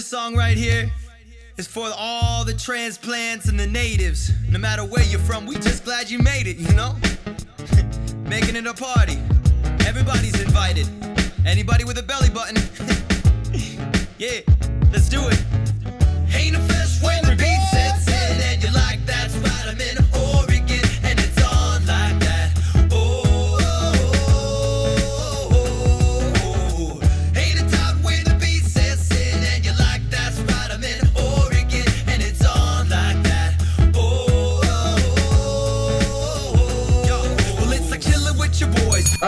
[0.00, 0.90] This song right here
[1.58, 4.32] is for all the transplants and the natives.
[4.48, 6.96] No matter where you're from, we just glad you made it, you know?
[8.30, 9.18] Making it a party.
[9.86, 10.88] Everybody's invited.
[11.44, 12.56] Anybody with a belly button?
[14.18, 14.40] yeah,
[14.90, 15.49] let's do it.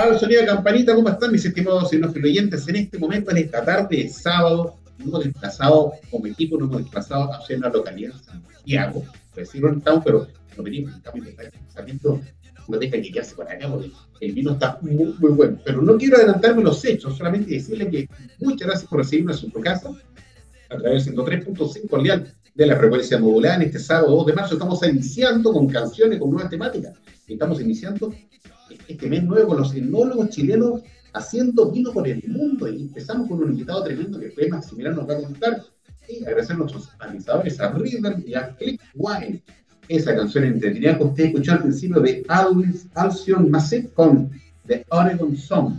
[0.03, 2.67] Al sonido de campanita, ¿cómo están mis estimados no oyentes?
[2.67, 6.83] En este momento, en esta tarde de sábado, nos hemos desplazado como equipo, nos hemos
[6.83, 9.05] desplazado hacia una localidad Santiago.
[9.45, 12.21] Sí, no estamos, pero no venimos en cambio de pensamiento,
[12.67, 15.59] no deja que quedarse por acá, porque el vino está muy, muy bueno.
[15.65, 18.09] Pero no quiero adelantarme los hechos, solamente decirle que
[18.41, 19.89] muchas gracias por recibirnos en su casa
[20.69, 24.55] a través del 103.5 Leal de la frecuencia modulada en este sábado 2 de marzo.
[24.55, 26.93] Estamos iniciando con canciones, con nuevas temáticas.
[27.29, 28.13] Estamos iniciando
[28.89, 32.69] este mes nuevo con los enólogos chilenos haciendo vino por el mundo.
[32.69, 35.63] Y empezamos con un invitado tremendo que fue Maximiliano nos va a contar.
[36.09, 39.43] Y agradecer a nuestros analizadores, a River y a Click Wine.
[39.89, 44.31] Esa canción entretenida que usted escuchó al principio de Alvis Alcion Masset con
[44.67, 45.75] The Oregon Song.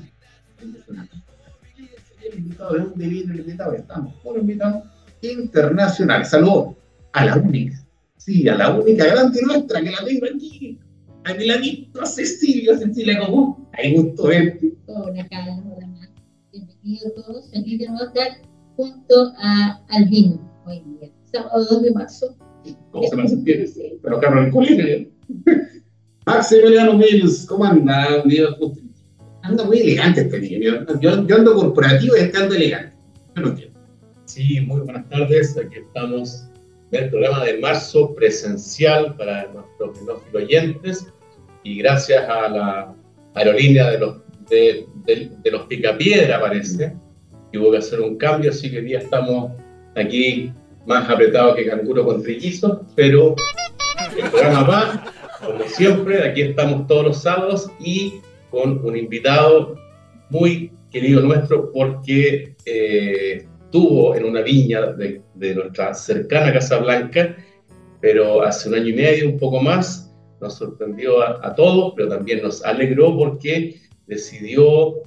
[2.22, 3.74] El invitado, ¿de viene el invitado?
[3.74, 4.84] Estamos con invitados
[5.22, 6.30] internacionales.
[6.30, 6.76] Saludos
[7.12, 7.80] a la única,
[8.18, 10.80] sí, a la única grande nuestra que la tengo aquí.
[11.26, 13.70] Aquí la visto Cecilia, Cecilia, ¿cómo?
[13.74, 14.74] Hay gusto verte.
[14.88, 16.10] Hola, Carlos, hola, Mar.
[16.52, 17.50] Bienvenidos todos.
[17.50, 18.42] Feliz de nuevo estar
[18.76, 22.38] junto a, al vino hoy día, sábado 2 de marzo.
[22.92, 23.66] ¿Cómo se me hace bien?
[24.02, 25.10] Pero Carlos, el colegio.
[26.26, 28.22] Maximiliano Mills, ¿cómo anda?
[29.44, 30.86] Anda muy elegante este niño.
[31.00, 32.98] Yo, yo ando corporativo y este ando elegante.
[33.36, 33.80] Yo no entiendo.
[34.26, 35.58] Sí, muy buenas tardes.
[35.58, 36.50] Aquí estamos
[36.94, 39.98] el programa de marzo presencial para nuestros
[40.34, 41.08] oyentes.
[41.64, 42.96] Y gracias a la
[43.34, 44.18] aerolínea de los,
[44.50, 46.94] de, de, de los Picapiedra, parece,
[47.52, 49.54] que hubo que hacer un cambio, así que hoy día estamos
[49.96, 50.52] aquí
[50.86, 53.36] más apretados que canguro con trillizos, pero
[54.18, 55.14] el programa va,
[55.46, 58.16] como siempre, aquí estamos todos los sábados y
[58.52, 59.76] con un invitado
[60.30, 67.36] muy querido nuestro porque eh, estuvo en una viña de, de, nuestra cercana Casa Blanca,
[68.02, 72.10] pero hace un año y medio, un poco más, nos sorprendió a, a todos, pero
[72.10, 75.04] también nos alegró porque decidió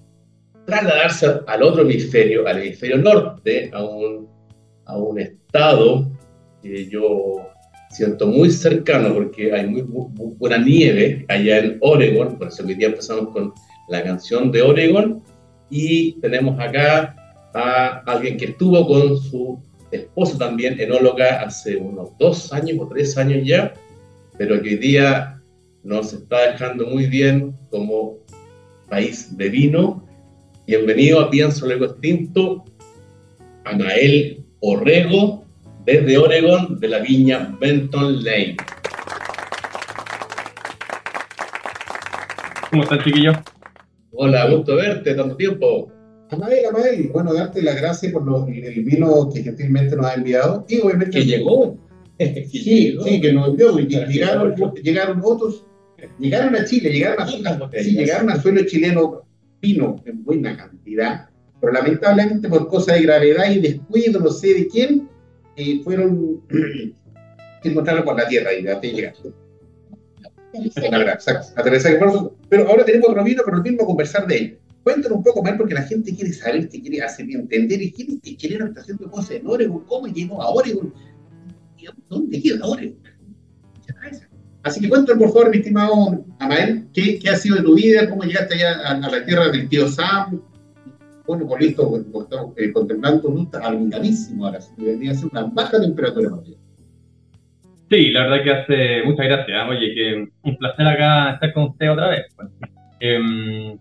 [0.67, 4.29] trasladarse al otro hemisferio, al hemisferio norte, a un,
[4.85, 6.11] a un estado
[6.63, 7.49] que yo
[7.91, 12.75] siento muy cercano porque hay muy, muy, buena nieve allá en Oregon, por eso hoy
[12.75, 13.55] día empezamos con
[13.89, 15.23] la canción de Oregon
[15.71, 17.15] y tenemos acá
[17.55, 23.17] a alguien que estuvo con su esposo también, enóloga, hace unos dos años o tres
[23.17, 23.73] años ya,
[24.37, 25.41] pero que hoy día
[25.83, 28.19] nos está dejando muy bien como
[28.89, 30.05] país de vino.
[30.67, 32.65] Bienvenido a Pienso Luego Extinto,
[33.65, 35.45] Anael Orrego,
[35.85, 38.57] desde Oregon, de la viña Benton Lane.
[42.71, 43.37] ¿Cómo están, chiquillos?
[44.13, 45.93] Hola, gusto verte, tanto tiempo.
[46.31, 50.65] Amael, Amael, bueno, darte las gracias por lo, el vino que gentilmente nos ha enviado
[50.69, 51.19] y obviamente...
[51.19, 51.79] Que llegó.
[52.19, 53.05] que sí, llegó.
[53.05, 53.79] sí, que nos envió.
[53.79, 55.65] Y llegaron, llegaron otros,
[56.19, 59.23] llegaron a Chile, llegaron a, sí, llegaron a suelo chileno
[59.61, 61.29] vino en buena cantidad,
[61.61, 65.09] pero lamentablemente por cosas de gravedad y descuido, no sé de quién,
[65.57, 66.43] eh, fueron
[67.63, 69.15] se encontraron por la tierra y de hasta llegar.
[72.49, 74.59] Pero ahora tenemos otro vino, pero el mismo conversar de él.
[74.87, 78.21] Cuéntanos un poco más porque la gente quiere saber, te quiere hacer entender y quiere
[78.23, 80.95] que chileno está haciendo cosas en Oregon, cómo llegó a Oregon,
[82.09, 82.97] dónde queda Oregon.
[84.63, 88.09] Así que cuéntanos por favor, mi estimado Amael, ¿qué, ¿qué, ha sido de tu vida?
[88.09, 90.41] ¿Cómo llegaste allá a, la tierra del tío Sam?
[91.27, 92.05] Bueno, por estamos
[92.57, 93.89] eh, contemplando un algo
[94.45, 96.59] ahora, debería ser una baja temperatura más bien.
[97.91, 99.69] Sí, la verdad que hace muchas gracias.
[99.69, 102.27] Oye, que un placer acá estar con usted otra vez.
[103.01, 103.77] Em,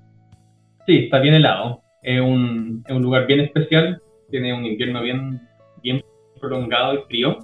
[0.86, 1.82] sí, está bien helado.
[2.02, 4.02] Es un, es un lugar bien especial.
[4.30, 5.42] Tiene un invierno bien,
[5.82, 6.04] bien
[6.40, 7.40] prolongado y frío.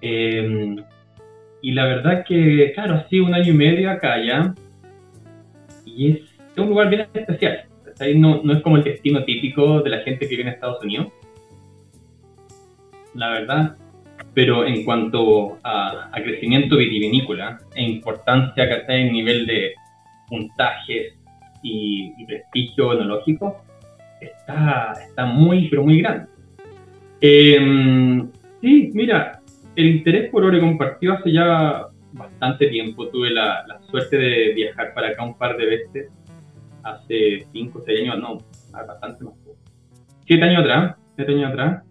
[0.00, 0.76] Em,
[1.62, 4.54] y la verdad que, claro, ha sido un año y medio acá ya.
[5.84, 6.20] Y es,
[6.56, 7.64] un lugar bien especial.
[8.16, 11.08] No, no es como el destino típico de la gente que viene a Estados Unidos.
[13.14, 13.76] La verdad,
[14.34, 19.74] pero en cuanto a, crecimiento vitivinícola e importancia que está en nivel de
[20.28, 21.14] puntajes
[21.64, 23.64] y, prestigio enológico,
[24.20, 26.26] está, está muy, pero muy grande.
[27.20, 28.30] Em,
[28.60, 29.40] sí, mira,
[29.74, 33.08] el interés por Oregon partió hace ya bastante tiempo.
[33.08, 36.10] Tuve la, suerte de viajar para acá un par de veces,
[36.82, 38.38] hace 5 o 6 años, no,
[38.72, 39.34] bastante más.
[40.26, 41.82] 7 años atrás, 7 años atrás.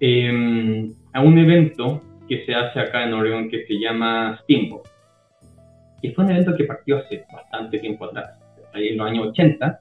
[0.00, 4.86] Eh, a un evento que se hace acá en Oregon que se llama Steamboat.
[6.02, 8.39] Y fue un evento que partió hace bastante tiempo atrás,
[8.74, 9.80] en los años 80,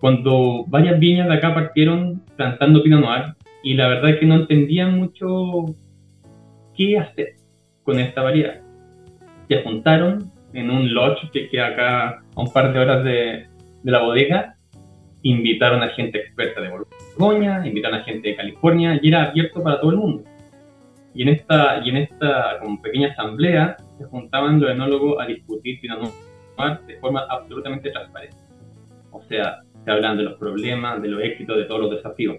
[0.00, 4.36] cuando varias viñas de acá partieron plantando Pinot Noir y la verdad es que no
[4.36, 5.66] entendían mucho
[6.74, 7.34] qué hacer
[7.82, 8.60] con esta variedad.
[9.48, 13.46] Se juntaron en un lodge que queda acá a un par de horas de,
[13.82, 14.56] de la bodega,
[15.22, 19.80] invitaron a gente experta de Borgoña, invitaron a gente de California y era abierto para
[19.80, 20.24] todo el mundo.
[21.14, 25.80] Y en esta, y en esta como pequeña asamblea se juntaban los enólogos a discutir
[25.80, 26.29] Pinot Noir
[26.86, 28.36] de forma absolutamente transparente.
[29.10, 32.38] O sea, se hablan de los problemas, de los éxitos, de todos los desafíos.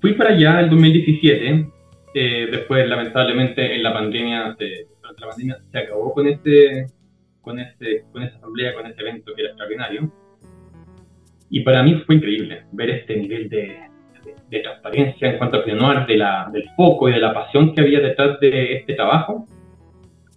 [0.00, 1.68] Fui para allá en 2017,
[2.14, 6.86] eh, después lamentablemente en la pandemia, se, la pandemia se acabó con este,
[7.40, 10.12] con este, con esa asamblea, con ese evento que era extraordinario.
[11.50, 13.88] Y para mí fue increíble ver este nivel de,
[14.50, 17.80] de transparencia en cuanto a Pinot de la, del foco y de la pasión que
[17.80, 19.46] había detrás de este trabajo,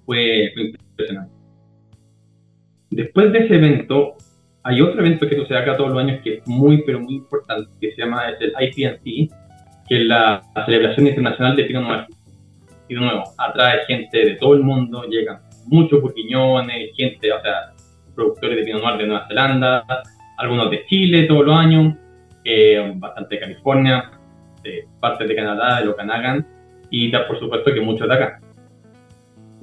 [0.06, 1.41] fue, impresionante.
[2.92, 4.16] Después de ese evento,
[4.64, 7.72] hay otro evento que sucede acá todos los años que es muy, pero muy importante,
[7.80, 9.32] que se llama es el IPNC,
[9.88, 12.06] que es la, celebración internacional de Pinot Noir.
[12.90, 17.72] Y de nuevo, atrae gente de todo el mundo, llegan muchos burguiñones, gente, o sea,
[18.14, 19.86] productores de Pinot Noir de Nueva Zelanda,
[20.38, 21.96] algunos de Chile todos los años,
[22.44, 24.12] eh, bastante de California,
[24.64, 26.46] de partes de Canadá, de Okanagan,
[26.90, 28.42] y por supuesto que muchos de acá.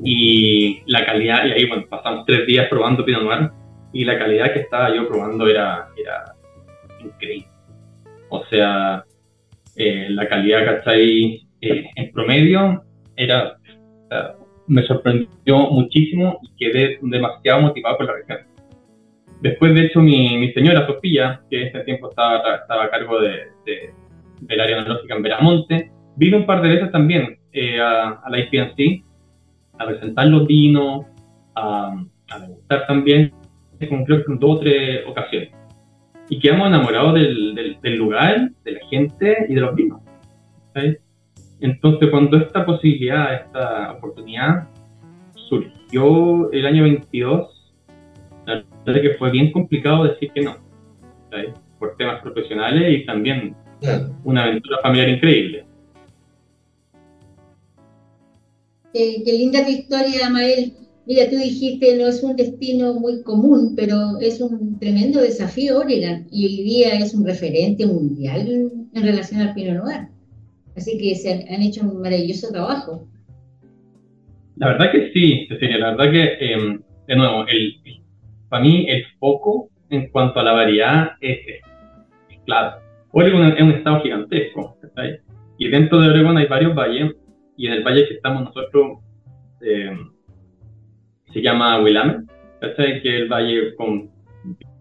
[0.03, 3.51] Y la calidad, y ahí bueno, pasamos tres días probando Pinot Noir,
[3.93, 6.35] y la calidad que estaba yo probando era, era
[7.01, 7.49] increíble.
[8.29, 9.05] O sea,
[9.77, 11.47] eh, la calidad, ¿cachai?
[11.61, 12.85] Eh, en promedio
[13.17, 13.57] era,
[14.69, 18.39] me sorprendió muchísimo y quedé demasiado motivado por la región.
[19.41, 23.21] Después, de hecho, mi, mi señora Sofía, que en ese tiempo estaba, estaba a cargo
[23.21, 23.49] de,
[24.41, 29.05] del área analógica en Veramonte, vino un par de veces también eh, a, la IPNC
[29.79, 31.07] a presentar los vinos,
[31.55, 33.33] a, a degustar también,
[33.79, 35.51] creo que en dos o tres ocasiones.
[36.29, 40.01] Y quedamos enamorados del, del, lugar, de la gente y de los vinos.
[41.61, 44.69] Entonces, cuando esta posibilidad, esta oportunidad
[45.35, 47.75] surgió el año 22,
[48.47, 50.57] la verdad que fue bien complicado decir que no,
[51.79, 53.57] por temas profesionales y también
[54.25, 55.65] una aventura familiar increíble.
[59.25, 60.73] Qué linda tu historia, Mael.
[61.07, 66.27] Mira, tú dijiste, no es un destino muy común, pero es un tremendo desafío Oregon
[66.31, 70.09] y hoy día es un referente mundial en relación al Pinot Noir.
[70.77, 73.09] Así que se han, hecho un maravilloso trabajo.
[74.57, 77.75] La verdad que sí, Cecilia, la verdad que, em, de nuevo, el,
[78.51, 81.39] para mí el foco en cuanto a la variedad es,
[82.45, 82.83] claro.
[83.13, 84.77] Oregon es un estado gigantesco,
[85.57, 87.15] y dentro de Oregon hay varios valles,
[87.59, 89.01] y en el valle que estamos nosotros
[89.61, 89.95] eh,
[91.33, 94.11] se llama Willamette, que es el valle con,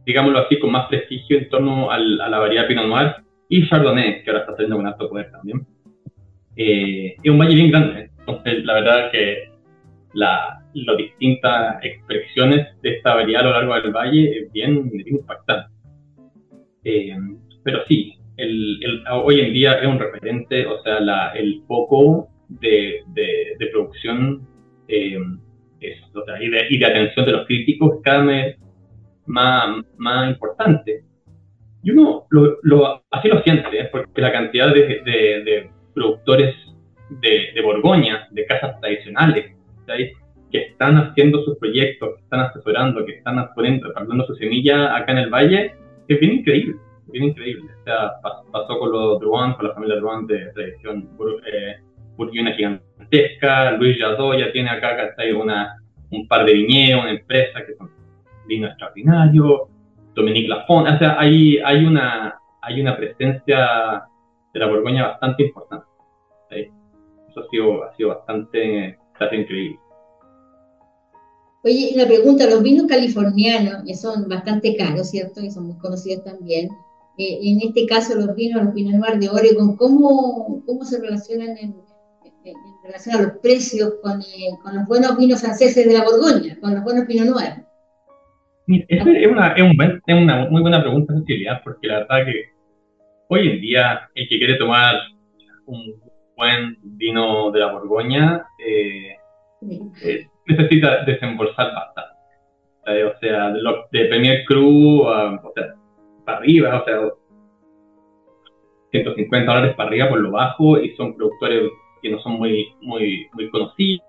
[0.06, 3.16] digámoslo así, con más prestigio en torno a la variedad Pinot Noir,
[3.50, 5.66] y Chardonnay, que ahora está saliendo con alto poder también.
[6.56, 9.52] Eh, es un valle bien grande, entonces la verdad que
[10.14, 15.72] la, las distintas expresiones de esta variedad a lo largo del valle es bien, impactante.
[16.84, 17.18] Eh,
[17.64, 23.04] pero sí, el, hoy en día es un referente, o sea, la, el foco de,
[23.08, 24.48] de, producción
[24.88, 25.18] eh,
[25.80, 28.58] y, de, y, de, atención de los críticos cada vez
[29.26, 31.04] más, más importante.
[31.84, 33.90] Y uno lo, lo, así lo siente, ¿eh?
[33.92, 36.56] porque la cantidad de, de productores
[37.10, 39.56] de, Borgoña, de casas tradicionales,
[40.52, 45.12] que están haciendo sus proyectos, que están asesorando, que están poniendo, hablando su semilla acá
[45.14, 45.74] en el valle,
[46.08, 46.76] es bien increíble,
[47.08, 47.70] bien increíble.
[47.82, 48.12] O sea,
[48.52, 51.10] pasó con los Druan, con la familia Druan de tradición
[51.52, 51.76] eh,
[52.32, 53.72] gigante, gigantesca.
[53.72, 55.14] Luis Jadot ya tiene acá.
[55.40, 55.82] Una,
[56.12, 57.90] un par de viñedos, una empresa que son
[58.48, 59.62] vinos extraordinarios.
[60.16, 64.04] Dominique Lafont, o sea, hay, hay, una, hay una presencia
[64.52, 65.86] de la Borgoña bastante importante.
[66.50, 69.80] Eso ha sido, ha sido bastante, bastante increíble.
[71.64, 75.42] Oye, la pregunta, los vinos californianos, que son bastante caros, ¿cierto?
[75.42, 76.70] Y son muy conocidos también.
[77.18, 81.58] Eh, en este caso, los vinos, los Pinot Noir de Oregon, ¿cómo, cómo se relacionan
[81.58, 81.76] en,
[82.84, 86.74] relación a los precios con, eh, con, los buenos vinos franceses de la Borgoña, con
[86.74, 87.64] los buenos Pinot Noir?
[88.68, 92.52] es, una, es, un es, una muy buena pregunta, Cecilia, porque la verdad que
[93.30, 94.96] hoy en día el que quiere tomar
[95.66, 96.02] un
[96.36, 99.16] buen vino de la Borgoña eh,
[100.04, 103.04] eh, necesita desembolsar bastante.
[103.04, 103.60] o sea, de,
[103.92, 105.74] de Premier Cru, o sea,
[106.26, 107.00] para arriba, o sea,
[108.92, 113.28] 150 dólares para arriba por lo bajo, y son productores que no son muy, muy,
[113.34, 114.04] muy conocidos,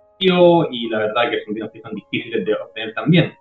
[0.70, 3.34] y la verdad que son vinos que son difíciles de obtener también.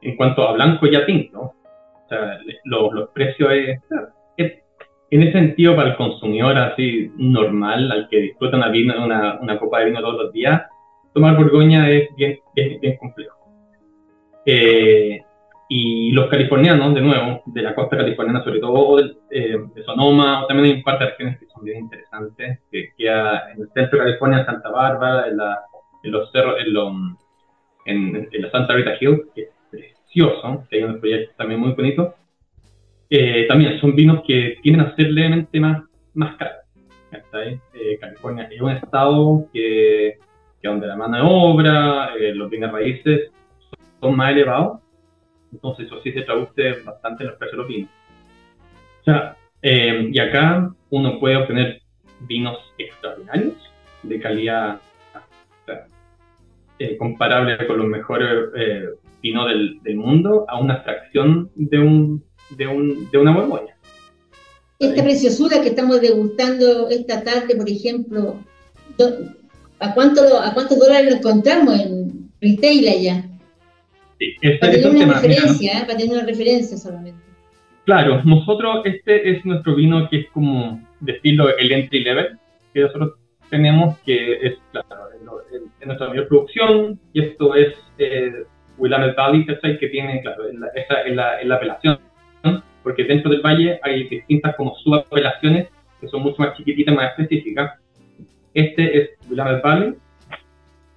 [0.00, 3.80] En cuanto a blanco y a tinto, o sea, los, los precios es,
[5.10, 9.58] en ese sentido para el consumidor así normal, al que disfruta una, vino, una, una
[9.58, 10.62] copa de vino todos los días,
[11.12, 13.36] tomar Borgoña es bien, bien complejo.
[14.46, 15.22] Eh,
[15.74, 19.00] y los californianos, de nuevo, de la costa californiana, sobre todo
[19.30, 22.90] eh, de Sonoma, o también hay un par de regiones que son bien interesantes, que
[22.96, 25.60] queda en el centro de California, en Santa Bárbara, en, la,
[26.02, 26.56] en los cerros,
[27.86, 31.72] en, en, la Santa Rita Hill, que es precioso, que hay unos proyectos también muy
[31.72, 32.14] bonitos.
[33.08, 35.82] Eh, también son vinos que tienden a ser levemente más,
[36.14, 36.56] más caros.
[37.72, 40.18] Eh, California es un estado que
[40.62, 43.32] que donde la mano de obra, eh, los bienes raíces
[44.00, 44.80] son más elevados,
[45.52, 47.90] entonces eso sí se traduce bastante en los precios de los vinos.
[49.00, 51.82] O sea, eh, y acá uno puede obtener
[52.20, 53.54] vinos extraordinarios,
[54.02, 54.80] de calidad
[56.78, 58.50] eh, comparable con los mejores
[59.22, 63.76] vinos del, del, mundo, a una fracción de, un, de, un, de una borgoña.
[64.80, 68.40] Esta preciosura que estamos degustando esta tarde, por ejemplo,
[69.78, 73.28] ¿A, cuánto, ¿A cuántos dólares lo encontramos en retail allá?
[74.22, 75.84] Sí, este, para tener una referencia, ¿eh?
[75.84, 77.20] para tener una referencia solamente.
[77.84, 82.38] Claro, nosotros, este es nuestro vino que es como de estilo el entry level,
[82.72, 83.14] que nosotros
[83.50, 85.08] tenemos, que es, claro,
[85.80, 88.44] en, nuestra mayor producción, y esto es eh,
[88.78, 90.44] Willamette Valley, que tiene, claro,
[90.76, 91.98] esa es la, la, apelación,
[92.84, 95.68] porque dentro del valle hay distintas como subapelaciones
[96.00, 97.72] que son mucho más chiquititas, más específicas,
[98.54, 99.94] este es Willamette Valley,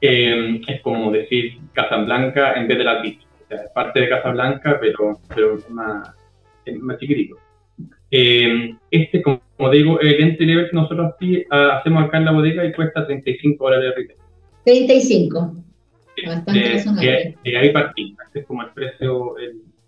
[0.06, 3.20] eh, es como decir Casablanca en vez de la Beach.
[3.44, 6.12] O sea, es parte de Casablanca, pero, pero más,
[6.80, 7.38] más chiquitito.
[8.12, 11.14] Eh, este, como, digo, el entry level que nosotros
[11.52, 14.20] ah, hacemos acá en la bodega y cuesta 35 dólares de retail.
[14.64, 15.56] 35.
[16.26, 17.36] Bastante de, razonable.
[17.44, 18.18] De, ahí partimos.
[18.28, 19.36] Este es como el precio.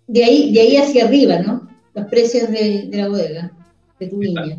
[0.06, 1.68] De, ahí, de ahí hacia arriba, ¿no?
[1.94, 3.50] Los precios de, de la bodega,
[3.98, 4.58] de tu línea.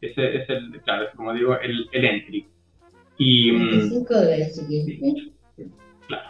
[0.00, 2.46] Ese es el, claro, como digo, el, el entry.
[3.22, 4.16] Y, 25 mm,
[6.06, 6.28] Claro.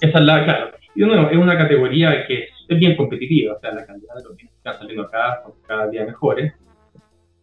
[0.00, 0.70] Esa es la, claro.
[0.94, 4.36] Y uno, es una categoría que es, bien competitiva, o sea, la calidad de los
[4.36, 6.54] vinos que están saliendo acá son cada día mejores.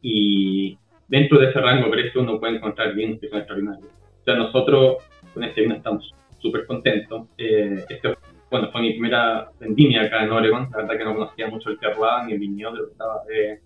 [0.02, 3.88] Y dentro de ese rango de precio uno puede encontrar vinos que son extraordinarios.
[3.88, 4.98] O sea, nosotros
[5.32, 7.28] con este vino estamos súper contentos.
[7.38, 8.16] Eh, este,
[8.50, 10.70] bueno, fue mi primera vendimia acá en Oregon.
[10.72, 13.22] La verdad que no conocía mucho el terroir ni el viñedo de lo que estaba
[13.32, 13.60] eh,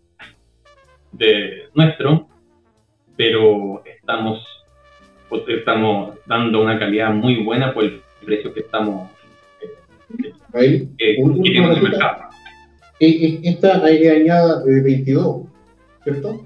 [1.13, 2.27] de nuestro,
[3.15, 4.43] pero estamos,
[5.47, 9.09] estamos dando una calidad muy buena por el precio que estamos
[10.53, 12.23] eh, eh, en el mercado.
[12.99, 15.47] Eh, esta hay añada de 22,
[16.03, 16.45] ¿cierto?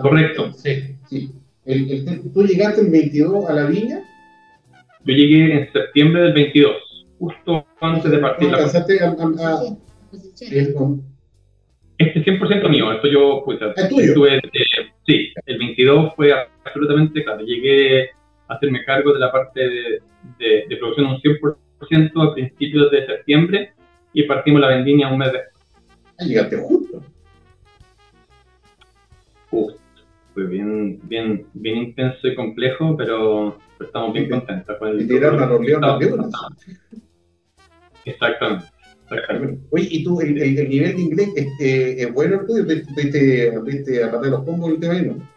[0.00, 0.52] Correcto.
[0.52, 1.30] Sí, sí.
[1.64, 4.00] El, ¿Tú llegaste el 22 a la viña?
[5.04, 8.58] Yo llegué en septiembre del 22, justo antes de partir la...
[11.98, 14.40] Este es 100% mío, esto yo, pues, estuve, eh,
[15.08, 16.32] sí, el 22 fue
[16.64, 18.10] absolutamente claro, llegué
[18.46, 20.02] a hacerme cargo de la parte de,
[20.68, 23.72] de, producción un 100% a principios de septiembre
[24.12, 25.64] y partimos la vendimia un mes después.
[26.18, 27.02] Ah, llegaste justo.
[29.50, 29.80] Justo,
[30.34, 35.02] fue bien, bien, bien intenso y complejo, pero, estamos bien contentos con el...
[35.02, 36.34] Y tiraron a los leones
[38.04, 38.66] Exactamente.
[39.70, 42.64] Oye, ¿y tú, el, el, nivel de inglés este, es bueno el tuyo?
[42.64, 45.28] ¿Viste, aparte de los combos el tema, no?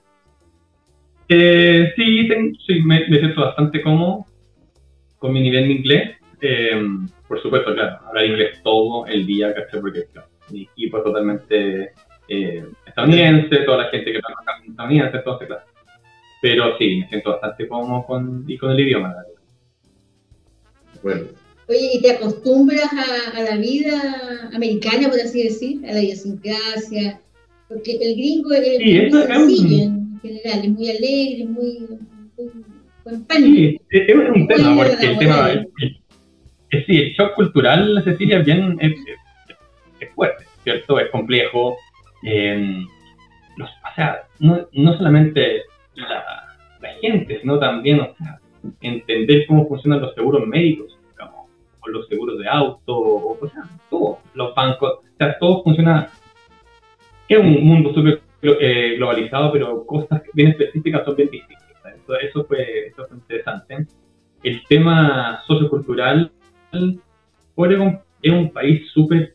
[1.30, 2.28] Eh, sí,
[2.68, 4.26] sí me, siento bastante cómodo
[5.18, 6.18] con mi nivel de inglés.
[6.42, 6.84] Eh,
[7.28, 9.80] por supuesto, claro, hablar inglés todo el día, ¿cachai?
[9.80, 11.92] Porque claro, mi equipo es totalmente
[12.28, 15.64] eh, estadounidense, toda la gente que trabaja es estadounidense, entonces, claro.
[16.42, 19.16] pero sí, me siento bastante cómodo con, y con el idioma.
[21.02, 21.41] Bueno.
[21.72, 22.90] Oye, ¿y te acostumbras
[23.34, 27.22] a, la vida americana, por así decir, a la idiosincrasia?
[27.70, 31.80] Porque el gringo es, muy sencillo en general, es muy alegre, muy,
[32.36, 32.52] muy,
[33.40, 38.78] Sí, es, un tema, porque el tema, es, sí, el shock cultural, Cecilia, es bien,
[38.82, 41.00] es, fuerte, ¿cierto?
[41.00, 41.78] Es complejo.
[42.28, 42.84] Eh,
[43.56, 45.62] los, o sea, no, no solamente
[45.96, 46.22] la,
[46.82, 48.42] la, gente, sino también, o sea,
[48.82, 50.98] entender cómo funcionan los seguros médicos,
[51.82, 56.10] o los seguros de auto, o, o sea, todo, los bancos, o sea, todo funciona.
[57.28, 61.68] Es un mundo súper eh, globalizado, pero cosas bien específicas son bien distintas.
[62.04, 63.88] Eso, eso, fue, eso fue interesante.
[64.44, 66.32] El tema sociocultural,
[67.56, 69.34] Oregon es un país súper,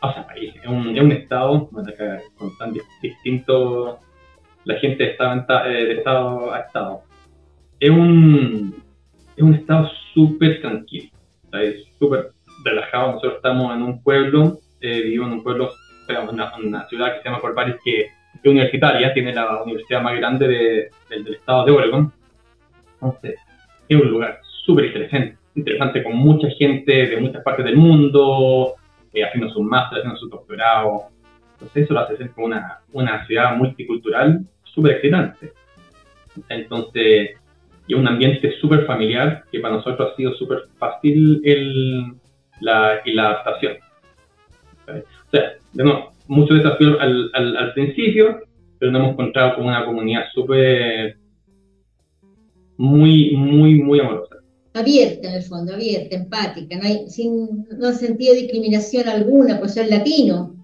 [0.00, 2.72] o sea, país, es un, es un estado con tan
[3.02, 3.98] distinto
[4.64, 7.02] la gente de estado, eh, de estado a estado
[7.82, 8.76] es un,
[9.36, 11.10] es un estado súper tranquilo,
[11.60, 12.30] es súper
[12.64, 13.12] relajado.
[13.12, 15.70] Nosotros estamos en un pueblo, eh, vivo en un pueblo,
[16.30, 18.10] una, una ciudad que se llama Corvallis, que es
[18.44, 22.12] universitaria, tiene la universidad más grande de, del, estado de Oregon.
[22.94, 23.36] Entonces,
[23.88, 28.74] es un lugar súper interesante, interesante con mucha gente de muchas partes del mundo,
[29.12, 31.08] eh, haciendo su máster, haciendo su doctorado.
[31.54, 35.52] Entonces, eso lo hace ser como una, una ciudad multicultural súper excitante.
[36.48, 37.36] Entonces,
[37.86, 42.14] y un ambiente súper familiar que para nosotros ha sido súper fácil el,
[42.60, 43.74] la, y la adaptación.
[44.88, 48.40] O sea, de nuevo, mucho desafío al, al, al, principio,
[48.78, 51.16] pero nos hemos encontrado con una comunidad súper,
[52.76, 54.36] muy, muy, muy amorosa.
[54.74, 59.68] Abierta en el fondo, abierta, empática, no, hay, sin, no ha sentido discriminación alguna por
[59.68, 60.56] ser latino.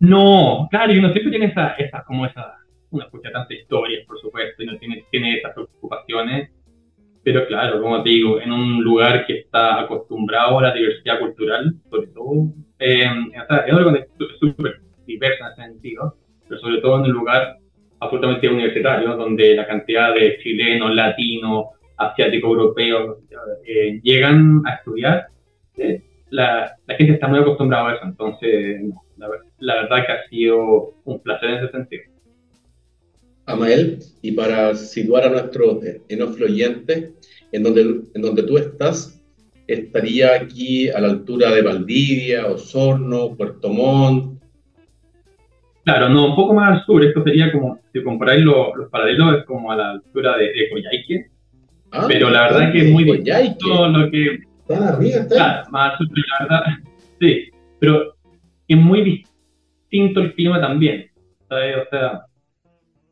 [0.00, 2.56] No, claro, y uno siempre tiene esa, esa como esa
[2.92, 6.50] uno escucha tantas historias, por supuesto, y no tiene, tiene esas preocupaciones,
[7.24, 11.74] pero claro, como te digo, en un lugar que está acostumbrado a la diversidad cultural,
[11.88, 16.16] sobre todo, eh, es súper diversa en ese sentido,
[16.48, 17.56] pero sobre todo en un lugar
[18.00, 21.66] absolutamente universitario, donde la cantidad de chilenos, latinos,
[21.96, 23.18] asiáticos, europeos
[23.64, 25.26] eh, llegan a estudiar,
[25.76, 28.82] eh, la, la, gente está muy acostumbrada a eso, entonces
[29.16, 32.11] la, la verdad que ha sido un placer en ese sentido.
[33.46, 35.78] Amael, y para situar a nuestros
[36.08, 37.12] enofloyentes,
[37.50, 37.80] en donde,
[38.14, 39.20] en donde tú estás,
[39.66, 44.42] estaría aquí a la altura de Valdivia, Osorno, Puerto Montt.
[45.84, 49.38] Claro, no, un poco más al sur, esto sería como, si comparáis los, los paralelos,
[49.38, 51.26] es como a la altura de, de Coyhaique,
[51.90, 54.38] ah, pero la verdad es que es muy distinto lo que...
[54.68, 55.34] Está arriba, está.
[55.34, 56.62] Claro, más al sur, la verdad,
[57.20, 57.50] sí,
[57.80, 58.14] pero
[58.68, 59.26] es muy
[59.90, 61.10] distinto el clima también,
[61.48, 61.76] ¿sabes?
[61.78, 62.26] O sea,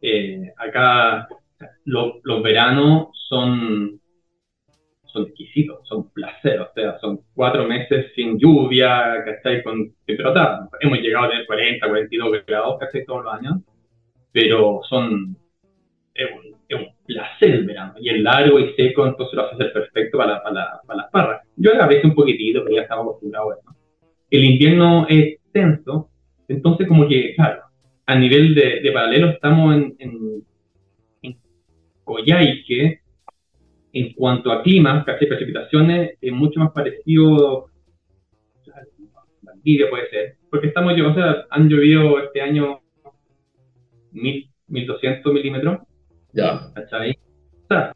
[0.02, 1.28] eh, acá
[1.84, 4.00] los veranos son,
[5.04, 9.62] son exquisitos, son placer, o sea, son cuatro meses sin lluvia, ¿cachai?
[9.62, 13.56] Con temperatura, hemos llegado a tener 40, 42 grados, casi Todos los años,
[14.32, 15.36] pero son,
[16.14, 16.50] es un,
[17.06, 20.80] placer el verano, y es largo y seco, entonces lo hace ser perfecto para, para,
[20.86, 21.42] para las parras.
[21.56, 23.76] Yo a veces un poquitito, pero ya estaba acostumbrado a eso.
[24.30, 26.08] El invierno es tenso,
[26.46, 27.62] entonces como que, claro,
[28.10, 30.44] a nivel de, paralelo estamos en, en,
[31.22, 31.36] en
[32.02, 33.00] Coyhaique,
[33.92, 37.66] en cuanto a clima, casi precipitaciones, es mucho más parecido
[38.74, 38.80] a
[39.42, 42.80] Valdivia puede ser, porque estamos, o sea, han llovido este año
[44.10, 45.78] 1200 milímetros.
[46.32, 46.72] Ya.
[46.74, 47.12] ¿Cachai?
[47.12, 47.94] O sea,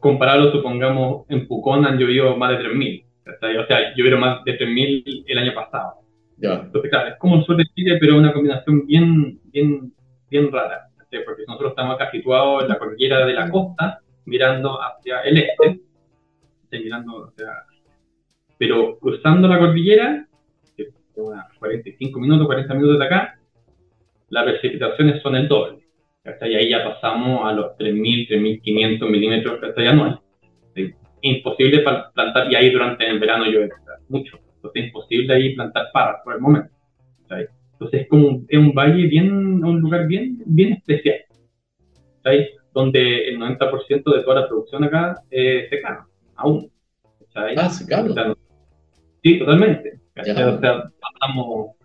[0.00, 3.04] comparado, supongamos, en Pucón han llovido más de 3000.
[3.26, 6.01] O sea, llovieron más de 3000 el año pasado.
[6.42, 9.92] Entonces, claro, es como el sur de Chile, pero una combinación bien, bien,
[10.28, 10.88] bien rara,
[11.24, 15.80] porque nosotros estamos acá situados en la cordillera de la costa, mirando hacia el este,
[16.80, 17.32] mirando,
[18.58, 20.26] pero cruzando la cordillera,
[20.76, 23.38] que unas 45 minutos, 40 minutos de acá,
[24.30, 25.82] las precipitaciones son el doble.
[26.24, 30.18] Y ahí ya pasamos a los 3.000, 3.500 milímetros anuales.
[30.74, 33.70] Es imposible plantar, y ahí durante el verano llueve
[34.08, 34.38] mucho.
[34.62, 36.72] Entonces es imposible ahí plantar parras por el momento.
[37.72, 41.16] Entonces es como un, es un valle bien, un lugar bien, bien especial,
[42.72, 46.70] donde el 90% de toda la producción acá es secano, aún.
[47.34, 48.14] Ah, secano.
[49.22, 50.00] sí, totalmente.
[50.16, 50.22] O
[50.60, 51.76] sea, pasamos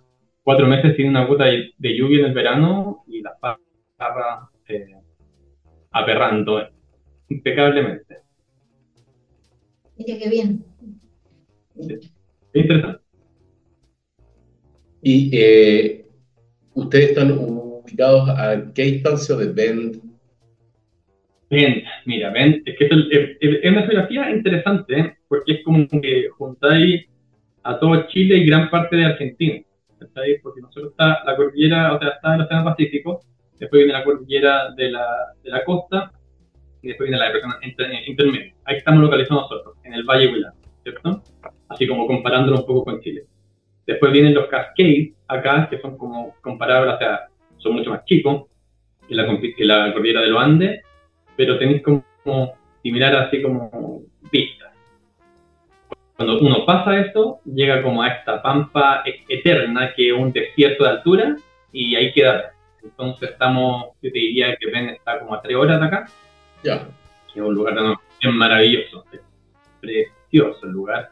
[0.43, 4.93] cuatro meses sin una gota de, lluvia en el verano y las parras eh,
[5.91, 6.61] aperrando
[7.29, 8.17] impecablemente.
[9.97, 10.63] Mira qué bien.
[12.59, 13.01] Interesante.
[15.01, 16.05] ¿Y eh,
[16.73, 20.01] ustedes están ubicados a qué distancia de Bend?
[21.49, 25.17] Vent, mira, Vent, es que es, es, una geografía interesante ¿eh?
[25.29, 27.05] porque es como que juntáis
[27.63, 29.61] a todo Chile y gran parte de Argentina.
[30.41, 33.21] Porque nosotros está la cordillera, o sea, está en el Océano Pacífico,
[33.59, 35.05] después viene la cordillera de la,
[35.43, 36.11] de la costa
[36.81, 37.53] y después viene la depresión
[38.05, 38.53] intermedia.
[38.65, 41.23] Ahí estamos localizados nosotros, en el Valle Huilán, ¿cierto?
[41.69, 43.25] Así como comparándolo un poco con Chile.
[43.85, 47.27] Después vienen los Cascades, acá, que son como comparables, o sea,
[47.57, 48.45] son mucho más chicos
[49.07, 50.83] que la, que la cordillera de los Andes,
[51.35, 52.03] pero tenéis como
[52.83, 54.01] similar así como
[54.31, 54.73] vistas.
[56.15, 60.83] Cuando uno pasa esto, llega como a esta pampa e-, eterna, que es un desierto
[60.83, 61.35] de altura,
[61.71, 62.53] y ahí queda.
[62.83, 66.05] Entonces estamos, yo te diría que Ben está como a tres horas de acá.
[66.63, 66.87] Ya.
[67.31, 67.75] Que es un lugar
[68.19, 69.21] es maravilloso, es
[69.79, 71.11] precioso el lugar.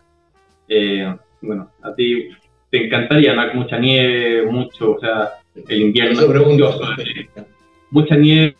[0.68, 2.30] Eh, bueno, a ti
[2.70, 3.54] te encantaría, ¿no?
[3.54, 5.34] Mucha nieve, mucho, o sea,
[5.68, 6.84] el invierno es precioso.
[6.98, 7.44] Eh,
[7.92, 8.56] mucha nieve,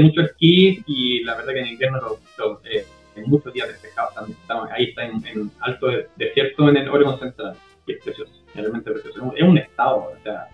[0.00, 2.00] mucho esquí y la verdad que en invierno
[2.38, 2.84] lo, eh,
[3.16, 4.38] en muchos días despejados también.
[4.40, 7.54] Estamos, ahí está en, alto desierto en el Oregon Central,
[7.86, 9.32] y es precioso, realmente precioso.
[9.36, 10.48] Es un estado, o sea,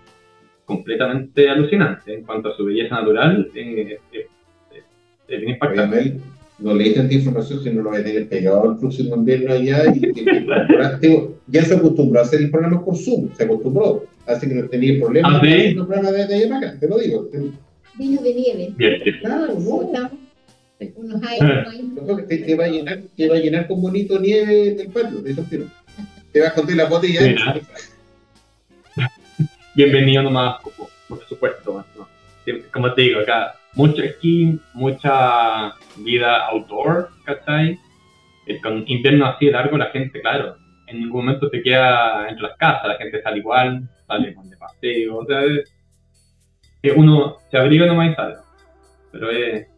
[0.64, 3.50] completamente alucinante en cuanto a su belleza natural.
[3.54, 3.98] Eh,
[5.28, 6.20] es bien impactante.
[6.58, 9.84] No leí tanta información si no lo voy a tener pegado al próximo invierno allá
[9.94, 10.00] y,
[11.46, 15.00] ya se acostumbró a hacer el programa por Zoom, se acostumbró, así que no tenía
[15.00, 15.52] problemas ¿Ah, sí?
[15.52, 17.28] el programa de, allá para acá, te lo digo.
[17.96, 18.72] Vino de nieve.
[18.76, 19.00] Bien.
[19.20, 20.10] Claro, no.
[20.94, 21.66] Unos aires,
[22.28, 25.18] te, te, va a llenar, te va a llenar con bonito nieve en el patio,
[25.18, 25.68] de esos tiros.
[26.32, 27.20] Te vas a contar la botella.
[29.74, 30.60] Bienvenido nomás,
[31.08, 31.84] por supuesto.
[32.72, 37.78] Como te digo, acá mucho esquí, mucha vida outdoor, ¿cachai?
[38.46, 40.56] Eh, con invierno así largo, la gente, claro,
[40.88, 44.56] en ningún momento se queda entre las casas, la gente sale igual, sale con de
[44.56, 45.40] paseo, o sea,
[46.96, 48.34] uno se abriga nomás y sale.
[49.12, 49.68] Pero es,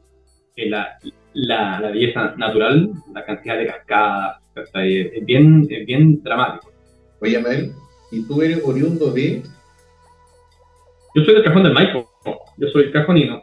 [0.56, 0.98] la,
[1.34, 4.38] la, la, belleza natural, la cantidad de cascadas,
[4.74, 6.72] es, bien, es bien dramático.
[7.20, 7.72] Oye, Mel,
[8.12, 9.42] ¿y tú eres oriundo de...?
[11.14, 12.08] Yo soy del Cajón del Maipo,
[12.56, 13.42] yo soy cajonino.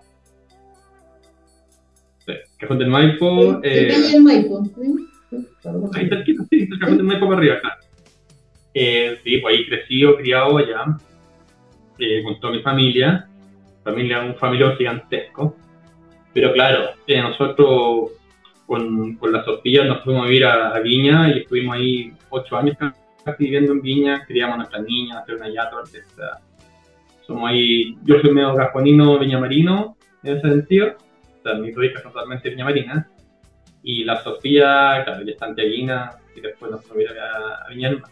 [2.57, 3.59] Sí, Cajón del Maipo...
[3.63, 4.63] Eh, el Maipo?
[5.93, 7.75] Ahí cerquita, sí, el Cajón del Maipo para arriba, claro.
[8.73, 10.85] Eh, sí, pues ahí crecido, criado allá,
[11.99, 13.27] eh, con toda mi familia,
[13.83, 15.55] familia, un familiar gigantesco.
[16.33, 18.11] Pero claro, eh, nosotros
[18.65, 22.77] con, con la Sofía nos fuimos a vivir a, Viña y estuvimos ahí ocho años
[23.23, 25.77] casi viviendo en Viña, criamos a nuestras niñas, hacer una yato,
[27.25, 30.95] somos ahí, yo soy medio gasconino viñamarino en ese sentido,
[31.53, 33.05] dos hijas son totalmente viñamarinas,
[33.83, 37.65] y la Sofía, claro, ya está en Teaguina, y después nos fuimos a vivir a,
[37.65, 38.03] a Viña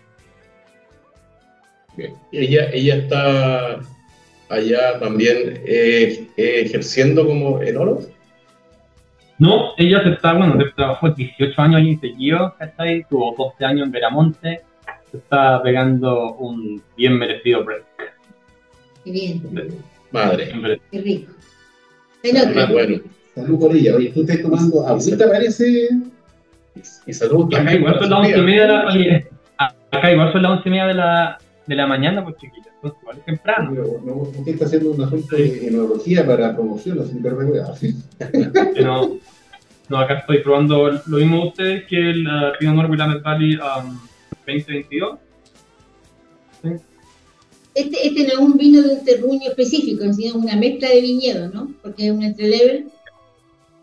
[2.32, 3.80] Ella, ella está
[4.50, 8.02] allá también eh, ejerciendo como enólogo?
[9.38, 13.92] No, ella se está, bueno, trabajó 18 años ahí seguido, ahí, Tuvo 12 años en
[13.92, 14.62] Veramonte,
[15.12, 17.84] se está pegando un bien merecido break.
[19.04, 19.44] Qué bien.
[20.12, 20.54] Madre.
[20.90, 21.34] Qué rico.
[22.56, 23.02] Ah, bueno.
[23.36, 23.96] Salud por ella.
[23.96, 25.90] Oye, tú estás tomando agüita, parece.
[27.06, 30.52] Y, salud Acá igual son las once y media de la, acá igual son las
[30.52, 32.70] once y media de la, de la mañana, pues chiquita.
[32.76, 33.72] Entonces, igual es temprano.
[34.06, 37.94] No, usted está haciendo un asunto de enología para promoción, así
[38.74, 39.18] que No,
[39.90, 43.56] no, acá estoy probando lo mismo de ustedes que el uh, Pinot Noir Willamette Valley
[43.56, 44.00] um,
[44.46, 45.20] 2022.
[46.62, 46.70] ¿Sí?
[47.76, 51.50] Este, este no es un vino de un terruño específico, sino una mezcla de viñedo,
[51.50, 51.74] ¿no?
[51.82, 52.86] Porque es un entrelevel.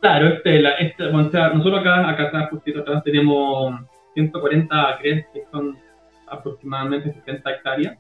[0.03, 3.81] Claro, este, la, este, bueno, o sea, nosotros acá, acá atrás, justito atrás, tenemos
[4.15, 5.79] 140 acres, que son
[6.27, 7.99] aproximadamente 70 hectáreas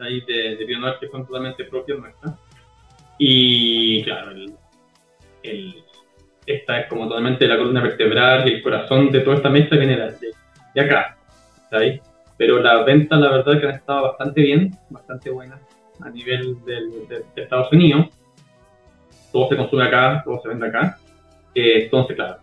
[0.00, 0.66] ahí de, de
[1.00, 2.34] que son totalmente propias nuestras.
[3.16, 4.32] Y claro,
[5.44, 5.74] el,
[6.46, 9.96] esta es como totalmente la columna vertebral y el corazón de toda esta mesa viene
[9.96, 10.32] de,
[10.74, 11.16] de acá.
[12.36, 15.60] pero las ventas la verdad que han estado bastante bien, bastante buenas
[16.00, 18.06] a nivel del, de, Estados Unidos.
[19.32, 20.98] Todo se consume acá, todo se vende acá.
[21.54, 22.38] Eh, entonces, claro,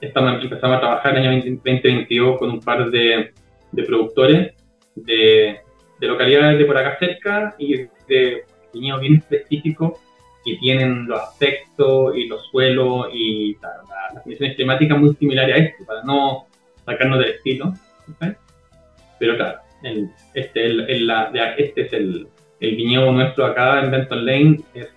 [0.00, 3.32] estamos, empezamos a trabajar en el año 2022 con un par de,
[3.72, 4.54] de productores
[4.94, 5.60] de,
[6.00, 10.00] de, localidades de por acá cerca y de viñedos bien específicos
[10.44, 15.84] que tienen los aspectos y los suelos y las condiciones climáticas muy similares a esto,
[15.84, 16.46] para no
[16.84, 17.74] sacarnos del estilo.
[19.18, 19.58] Pero claro,
[20.34, 22.28] este, el, la, este es el,
[22.60, 24.88] el viñedo nuestro acá en Benton Lane, es,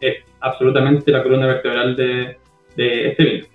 [0.00, 2.36] es absolutamente la columna vertebral de,
[2.76, 3.46] de este vino.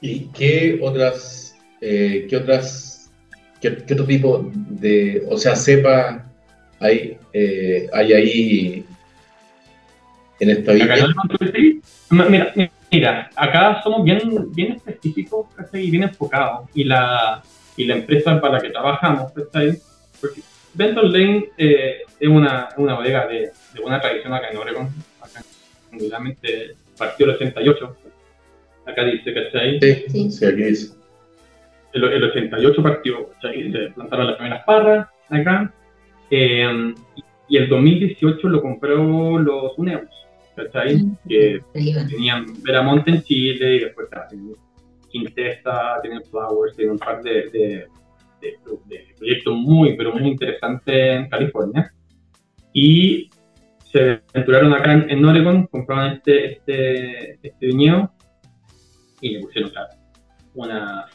[0.00, 3.12] ¿Y qué otras, eh, qué otras,
[3.60, 6.26] qué, otro tipo de, o sea, cepa
[6.80, 8.84] hay, eh, hay ahí
[10.40, 10.96] en esta viña?
[12.10, 12.52] Mira,
[12.90, 16.68] mira, acá somos bien, bien específicos y bien enfocados.
[16.74, 17.42] Y la,
[17.76, 20.42] y la empresa para la que trabajamos, porque
[20.74, 24.88] Benton Lane eh, es una, una bodega de, de, buena tradición acá en Oregon.
[25.92, 27.96] Realmente partió el 88.
[28.86, 29.78] Acá dice, ¿cachai?
[29.80, 30.94] Sí, sí, aquí dice.
[31.92, 33.70] El, el 88 partió, ¿cachai?
[33.70, 35.72] Se plantaron las primeras parras acá.
[36.30, 36.94] Eh,
[37.48, 40.08] y el 2018 lo compró los UNEUS,
[40.56, 41.02] ¿cachai?
[41.28, 44.54] Que tenían Veramonte en Chile y después tienen
[45.10, 47.86] Quintesta, tienen Flowers, tienen un par de, de,
[48.40, 51.92] de, proyectos muy, pero muy interesantes en California.
[52.72, 53.28] Y
[53.92, 58.10] se aventuraron acá en, Oregon, compraron este, este, este viñedo
[59.20, 59.70] y le pusieron
[60.54, 61.06] una,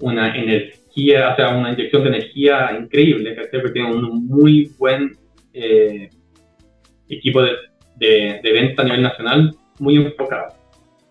[0.00, 5.16] una energía, o sea, una inyección de energía increíble, que porque tiene un muy buen
[5.52, 6.08] eh,
[7.08, 7.52] equipo de,
[8.42, 10.54] de, venta a nivel nacional muy enfocado.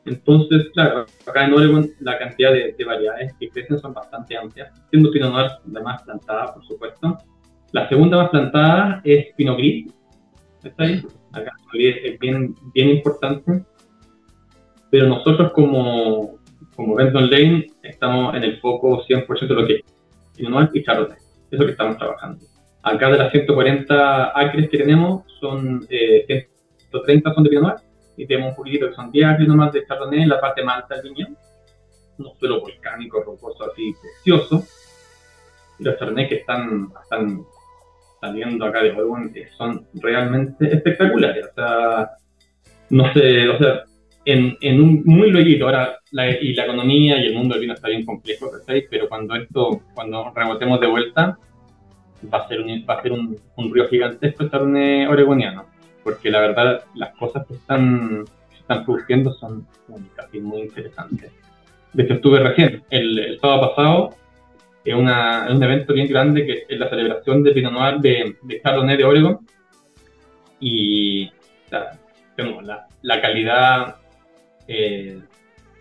[0.05, 5.12] Entonces, claro, acá en Oregon la cantidad de, variedades que crecen son bastante amplias, siendo
[5.12, 7.17] Pinot Noir la más plantada, por supuesto.
[7.71, 9.93] La segunda más plantada es Pinot Gris,
[10.63, 11.06] ¿está ahí?
[11.32, 13.63] Acá es bien, bien importante,
[14.89, 16.39] pero nosotros como,
[16.76, 19.84] como Benton Lane estamos en el foco 100% de lo que
[20.38, 21.08] es Noir y eso
[21.52, 22.45] es lo que estamos trabajando.
[22.84, 26.47] Acá de las 140 acres que tenemos, son eh,
[26.89, 27.82] 130 son de Pinot
[28.17, 30.84] y tenemos un poquito que son 10 acres nomás de Chardonnay en la parte más
[30.84, 31.36] alta del viñedo.
[32.17, 34.63] Un suelo volcánico, rocoso, así precioso.
[35.80, 37.45] Y los Chardonnay que están, están
[38.21, 41.47] saliendo acá de Oregon son realmente espectaculares.
[41.47, 42.12] O sea,
[42.91, 43.84] no sé, o sea,
[44.25, 47.73] en, en un muy luego ahora la, y la economía y el mundo del vino
[47.73, 48.51] está bien complejo,
[48.89, 51.38] pero cuando esto, cuando rebotemos de vuelta,
[52.31, 55.65] va a ser un, va a ser un, un río gigantesco estar un oregoniano,
[56.03, 58.25] porque la verdad las cosas que están,
[58.60, 61.31] están produciendo son únicas y muy interesantes.
[61.93, 64.15] De hecho, estuve recién, el, el sábado pasado,
[64.86, 68.62] en, una, un evento bien grande que es la celebración de Pinot Noir de, de
[68.62, 69.39] Chardonnay de Oregon,
[70.60, 71.32] y
[71.70, 71.98] la,
[72.38, 73.96] la, la calidad
[74.67, 75.20] eh,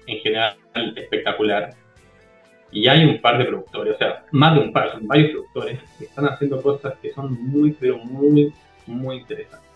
[0.07, 0.57] en general
[0.97, 1.75] espectacular
[2.73, 5.81] y hay un par de productores, o sea, más de un par, son varios productores
[5.99, 8.53] que están haciendo cosas que son muy, pero muy,
[8.87, 9.69] muy interesantes.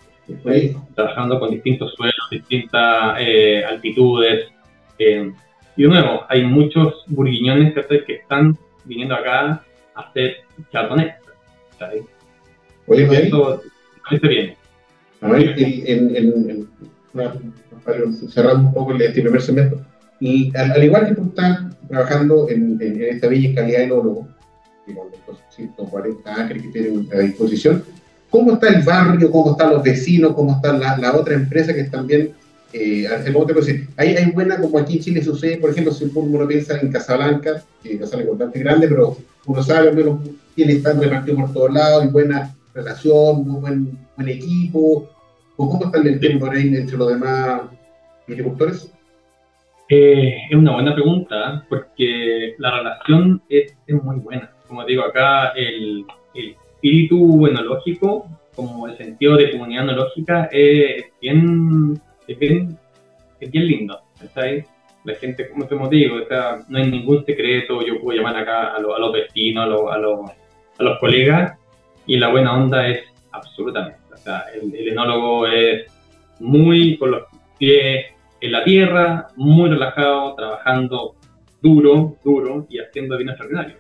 [0.95, 4.49] Trabajando con distintos suelos, distintas eh, altitudes.
[4.99, 5.33] Eh,
[5.77, 9.63] y de nuevo, hay muchos burguiñones que están viniendo acá
[9.95, 10.37] a hacer
[10.73, 11.13] chardonnay.
[12.87, 13.63] Oye, Eso,
[14.11, 14.57] se viene.
[15.21, 16.69] A ver, en, en,
[18.29, 19.79] cerrando un poco este primer semestre,
[20.21, 24.29] y al, igual que tú estás trabajando en, esta bella calidad de enólogo,
[24.87, 27.83] con los 140 acres que tienen a disposición,
[28.29, 29.31] ¿cómo está el barrio?
[29.31, 30.35] ¿Cómo están los vecinos?
[30.35, 32.35] ¿Cómo está la, la otra empresa que también
[32.75, 36.79] eh, decir, hay, hay buena, como aquí en Chile sucede, por ejemplo, si uno piensa
[36.81, 40.21] en Casablanca, que Casablanca es bastante grande, pero uno sabe al menos
[40.57, 45.09] quién está repartido por todos lados, y buena relación, muy buen, buen equipo.
[45.57, 47.63] ¿Cómo está el tiempo ahí entre los demás
[48.27, 48.91] agricultores?
[49.89, 54.51] Eh, es una buena pregunta, porque la relación es, es muy buena.
[54.67, 62.01] Como digo, acá el, el, espíritu enológico, como el sentido de comunidad enológica, es bien,
[62.27, 62.79] es bien,
[63.41, 64.01] es bien lindo.
[65.05, 66.17] La gente, como te digo,
[66.69, 70.31] no hay ningún secreto, yo puedo llamar acá a, a los vecinos, a, los,
[70.79, 71.59] a, los, colegas,
[72.07, 73.99] y la buena onda es absolutamente.
[74.13, 75.87] O sea, el, el enólogo es
[76.41, 77.23] muy con los
[77.59, 78.07] pies
[78.41, 81.17] en la tierra, muy relajado, trabajando
[81.61, 83.77] duro, duro y haciendo bien extraordinario.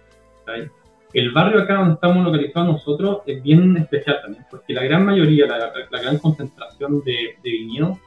[1.12, 5.46] El barrio acá donde estamos localizados nosotros es bien especial también, porque la gran mayoría,
[5.46, 7.98] la, gran concentración de, de viñedos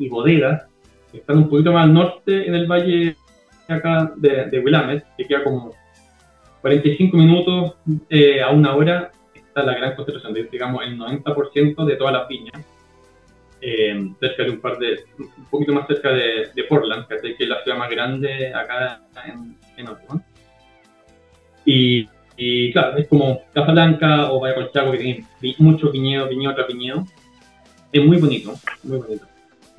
[0.00, 0.66] y bodegas
[1.12, 3.16] están un poquito más al norte en el valle
[3.68, 5.72] acá de, de Willamette, que queda como
[6.62, 7.74] 45 minutos
[8.08, 12.28] eh, a una hora, está la gran concentración, de, digamos el 90% de todas las
[12.28, 12.64] viñas
[13.60, 17.62] eh, cerca de un par de, un poquito más cerca de, Portland, que es la
[17.62, 20.24] ciudad más grande acá en, en Oregon.
[21.64, 25.26] Y, claro, es como Casa Blanca o Valle Chaco, que tiene
[25.58, 26.68] mucho viñedo, viñedo tras.
[27.92, 29.29] Es muy bonito, muy bonito.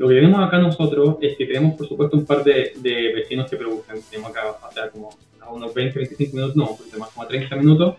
[0.01, 3.47] Lo que tenemos acá nosotros es que tenemos, por supuesto, un par de, de vecinos
[3.47, 4.01] que producen.
[4.09, 7.27] Tenemos acá, o sea, como a unos 20, 25 minutos, no, un más, como a
[7.27, 7.97] 30 minutos.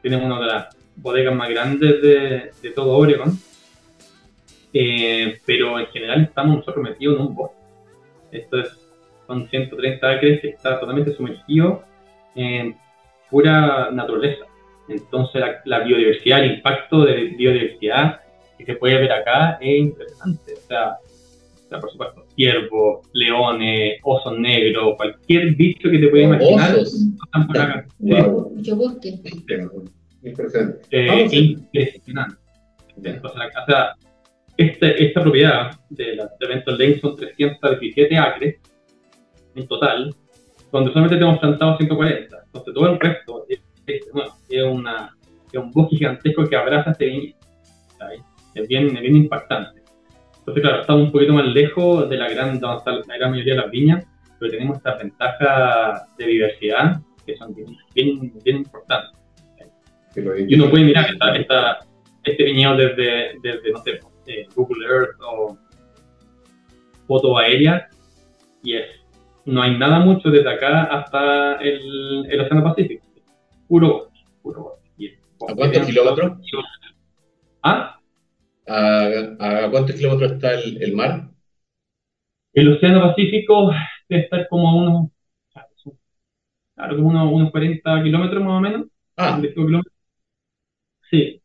[0.00, 3.36] Tenemos una de las bodegas más grandes de, de todo Oregon
[4.72, 7.56] eh, pero en general estamos nosotros metidos en un bosque.
[8.30, 8.68] Esto es,
[9.26, 11.82] son 130 acres que está totalmente sumergido
[12.36, 12.76] en
[13.28, 14.44] pura naturaleza.
[14.88, 18.20] Entonces la, biodiversidad, el impacto de biodiversidad
[18.56, 20.54] que se puede ver acá es impresionante.
[20.54, 20.98] O sea,
[21.70, 26.74] sea, por supuesto, ciervos, leones, osos negros, cualquier bicho que te puedas imaginar.
[26.74, 26.94] Osos.
[27.24, 27.86] Están por acá.
[28.00, 28.52] Wow.
[28.56, 29.20] Mucho bosque.
[30.22, 30.80] Impresionante.
[30.90, 32.36] Eh, impresionante.
[33.22, 33.94] O sea,
[34.56, 38.56] este- esta propiedad de, la, de Benton Lane son 317 acres
[39.54, 40.14] en total,
[40.72, 42.36] donde solamente tenemos plantado 140.
[42.46, 45.16] Entonces, todo el resto es, es, bueno, es, una,
[45.52, 47.36] es un bosque gigantesco que abraza este viñedo.
[48.54, 49.79] Es bien, es bien impactante.
[50.50, 53.54] Entonces, claro, estamos un poquito más lejos de la gran, donde está la gran mayoría
[53.54, 54.06] de las viñas,
[54.38, 59.20] pero tenemos estas ventajas de diversidad que son bien, bien, bien importantes.
[60.48, 61.78] Y uno puede mirar esta, esta-
[62.24, 65.56] este viñedo desde, desde, no sé, eh, Google Earth o
[67.06, 67.88] foto aérea
[68.62, 68.86] y es,
[69.46, 73.06] no hay nada mucho desde acá hasta el, el Océano Pacífico.
[73.68, 75.18] Puro bosque, puro bosque.
[75.48, 76.38] ¿A cuántos kilómetros?
[77.62, 77.99] Ah,
[78.76, 81.28] ¿A, a cuántos kilómetros está el, el mar?
[82.52, 83.72] el Océano Pacífico
[84.08, 85.10] debe estar como a unos,
[86.74, 88.86] claro, como unos, unos 40 kilómetros más o menos.
[89.16, 89.94] Ah, 25 kilómetros.
[91.10, 91.42] Sí.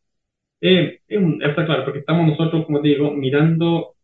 [0.62, 3.96] Eh, está claro, porque estamos nosotros, como te digo, mirando,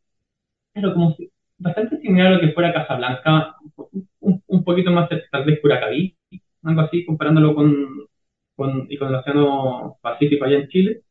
[0.74, 3.56] claro, como si, bastante similar a lo que fuera Casablanca,
[3.92, 6.16] un, un- un poquito más cerca, tal vez Curacaví,
[6.64, 8.08] algo así, comparándolo con,
[8.56, 11.02] con, y con el Océano Pacífico allá en Chile.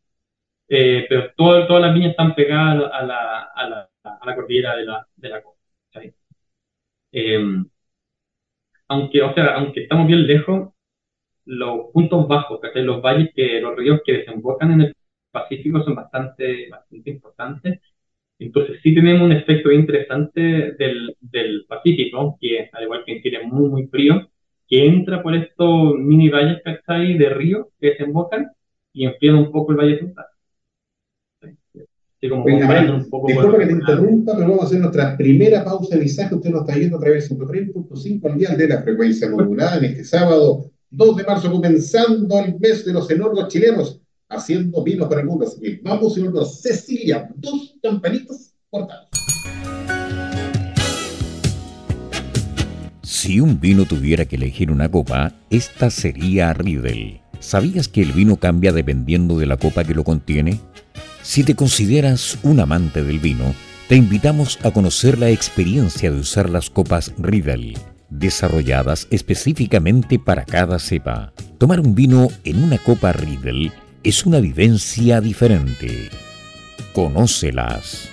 [0.73, 4.85] Eh, pero todas las viñas están pegadas a la, a la, a la cordillera de
[4.85, 5.61] la, de la costa.
[5.91, 6.13] ¿cachai?
[7.11, 7.63] Eh,
[8.87, 10.69] aunque, o sea, aunque estamos bien lejos,
[11.45, 12.83] los puntos bajos, ¿cachai?
[12.83, 14.95] Los valles que, los ríos que desembocan en el
[15.31, 17.81] Pacífico son bastante, bastante importantes.
[18.39, 23.39] Entonces sí tenemos un efecto interesante del, del Pacífico, que al igual que en Chile
[23.43, 24.29] es muy, muy frío,
[24.67, 27.17] que entra por estos mini valles, ¿cachai?
[27.17, 28.51] De ríos que desembocan
[28.93, 30.27] y enfrían un poco el Valle Central.
[32.29, 35.95] Como un poco disculpa con- que te interrumpa, pero vamos a hacer nuestra primera pausa
[35.95, 36.35] de visaje.
[36.35, 39.85] Usted nos está viendo a través del 103.5 al día de la frecuencia modulada en
[39.85, 45.21] este sábado 2 de marzo, comenzando el mes de los enormes chilenos, haciendo vinos para
[45.21, 45.45] el mundo.
[45.47, 49.07] Así que vamos, señor Cecilia, dos campanitas cortadas.
[53.01, 57.19] Si un vino tuviera que elegir una copa, esta sería Riedel.
[57.39, 60.59] ¿Sabías que el vino cambia dependiendo de la copa que lo contiene?
[61.23, 63.53] Si te consideras un amante del vino,
[63.87, 67.77] te invitamos a conocer la experiencia de usar las copas Riedel,
[68.09, 71.33] desarrolladas específicamente para cada cepa.
[71.57, 73.71] Tomar un vino en una copa Riedel
[74.03, 76.09] es una vivencia diferente.
[76.93, 78.10] Conócelas.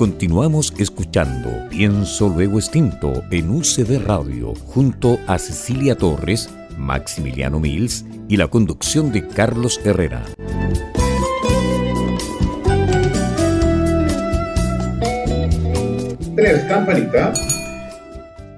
[0.00, 8.38] Continuamos escuchando Pienso Luego Extinto en UCB Radio junto a Cecilia Torres, Maximiliano Mills y
[8.38, 10.24] la conducción de Carlos Herrera.
[16.34, 17.38] Tres campanitas.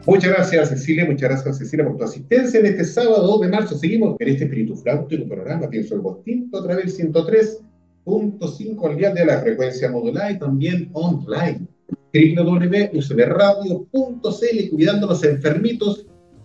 [0.06, 1.06] Muchas gracias, Cecilia.
[1.06, 3.76] Muchas gracias, Cecilia, por tu asistencia en este sábado 2 de marzo.
[3.76, 7.71] Seguimos en este espíritu flautico programa Pienso el Distinto a través del
[8.04, 11.66] 103.5 al día de la frecuencia modulada y también online.
[12.12, 16.04] www.ucbradio.cl cuidando los enfermitos.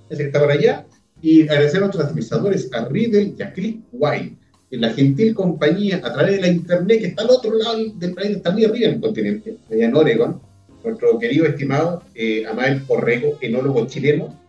[0.09, 0.85] Es que está por allá.
[1.21, 4.37] Y agradecer a nuestros administradores, a Riddle y a Click White,
[4.69, 8.13] en la gentil compañía a través de la internet que está al otro lado del
[8.13, 10.39] país, está muy arriba en el continente, allá en Oregon
[10.87, 14.39] nuestro querido estimado eh, Amael Corrego, enólogo chileno,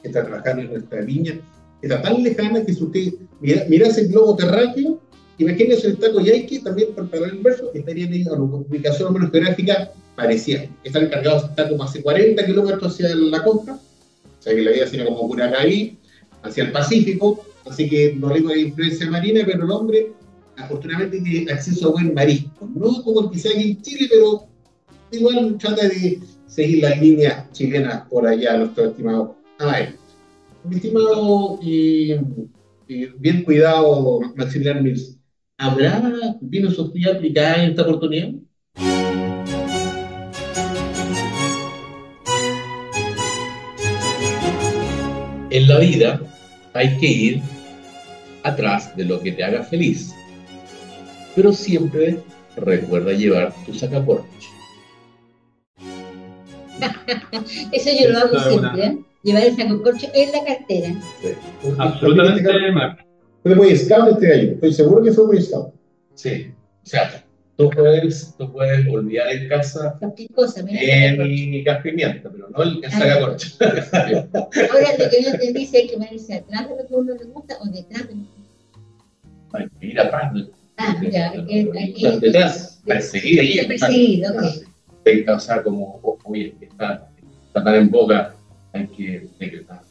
[0.00, 1.32] que está trabajando en nuestra viña,
[1.80, 5.00] que está tan lejana que si usted mira, mirase el globo terráqueo,
[5.38, 9.92] imagínese el taco Yaiki, también para el inverso, estarían ahí a una ubicación menos geográfica
[10.14, 10.66] parecida.
[10.84, 14.86] Están encargados, está como hace 40 kilómetros hacia la costa, o sea que la vida
[14.86, 15.98] sería como Curacaví,
[16.42, 20.12] hacia el Pacífico, así que no le digo de influencia marina, pero el hombre
[20.56, 22.68] afortunadamente tiene acceso a buen marisco.
[22.74, 24.46] No como que sea aquí en Chile, pero
[25.10, 29.96] igual trata de seguir las líneas chilenas por allá, nuestro estimado Amael.
[30.64, 32.12] Mi estimado y,
[32.88, 35.16] y bien cuidado Maximiliano Mills,
[35.62, 36.02] ¿habrá
[36.40, 38.30] vino Sofía aplicada en esta oportunidad?
[45.50, 46.20] En la vida
[46.74, 47.42] hay que ir
[48.42, 50.14] atrás de lo que te haga feliz.
[51.36, 52.18] Pero siempre
[52.56, 54.26] recuerda llevar tu sacacorcho.
[57.72, 58.98] Eso yo lo hago siempre, ¿eh?
[59.22, 60.94] Llevar el sacocorcho en la cartera.
[61.78, 63.11] Absolutamente, Marco.
[63.42, 65.74] Fue muy scout este gallo, estoy seguro que fue muy scout.
[66.14, 66.52] Sí.
[66.84, 67.24] O sea,
[67.56, 69.98] tú puedes, tú puedes olvidar en casa
[70.34, 73.56] cosa, el gas pimienta, pero no el, el sacacorcho.
[73.60, 77.14] Ahora lo que no entendí si hay que ponerse atrás de lo que a uno
[77.14, 80.32] le gusta o detrás de lo que hay que ir atrás.
[80.78, 81.32] Ah, ya,
[82.20, 83.66] Detrás, perseguir ahí.
[83.66, 85.28] Perseguir, ok.
[85.28, 87.08] O sea, como, oye, está,
[87.46, 88.34] está tan en boca,
[88.72, 89.82] hay que decretar.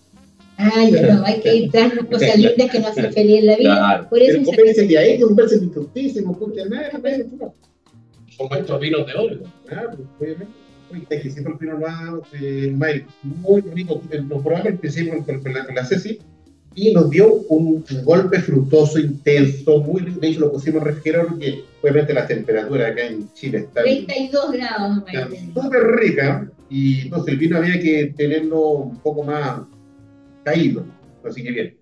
[0.92, 3.56] Ya no, hay que ir tras las cosas lindas que nos hacen feliz en la
[3.58, 3.76] vida.
[3.78, 4.10] Claro.
[4.10, 7.54] Por eso Pero converse de ahí, converse disfrutísimo, escuchen nada, nada.
[8.38, 9.40] Como estos vinos de oro.
[9.66, 10.62] Claro, obviamente.
[10.94, 12.76] Está exquisito el pino nuevo, eh,
[13.24, 14.02] muy rico.
[14.28, 16.20] Lo probamos al principio con, con la, con la Ceci
[16.76, 20.20] y nos dio un, un golpe frutoso, intenso, muy rico.
[20.20, 25.04] De hecho, lo pusimos refrigerado porque obviamente las temperaturas acá en Chile están 32 grados,
[25.54, 29.62] súper ricas y entonces el vino había que tenerlo un poco más
[30.44, 30.84] caído.
[31.24, 31.78] Así que bien.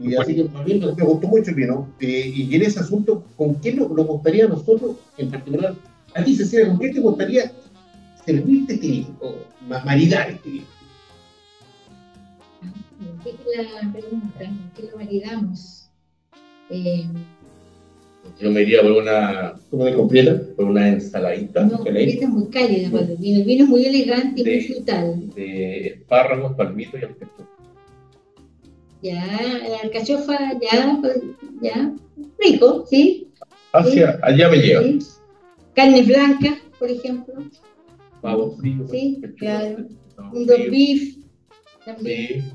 [0.00, 1.88] Y así que a mí me me gustó mucho el vino.
[2.00, 5.74] Eh, y en ese asunto, ¿con qué nos, nos gustaría a nosotros, en particular,
[6.14, 7.52] a ti, Cecilia, con qué te gustaría
[8.24, 9.16] servirte este vino?
[9.20, 9.34] O
[9.68, 10.66] ma- maridar este vino.
[13.22, 14.44] ¿Qué es la pregunta?
[14.44, 15.88] ¿En ¿Qué lo maridamos?
[16.70, 17.04] Eh,
[18.40, 20.40] Yo me iría por una, ¿Cómo de completa?
[20.56, 23.38] por una ensaladita no, esta es muy cálida el vino.
[23.40, 25.30] El vino es muy elegante y muy frutal.
[25.34, 27.44] de espárragos, palmitos y alcachofa.
[29.04, 29.22] Ya,
[29.68, 31.20] la alcachofa, ya, pues,
[31.60, 31.92] ya.
[32.38, 33.28] Rico, ¿sí?
[33.74, 34.82] Hacia allá me lleva.
[34.82, 34.98] ¿sí?
[35.74, 37.34] Carnes blancas, por ejemplo.
[38.22, 38.88] Pavo frío.
[38.88, 39.86] Sí, pechuga, claro.
[40.32, 40.70] Un dos frío.
[40.70, 41.16] beef
[41.84, 42.28] también.
[42.28, 42.52] Sí.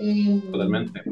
[0.00, 1.02] Eh, Totalmente.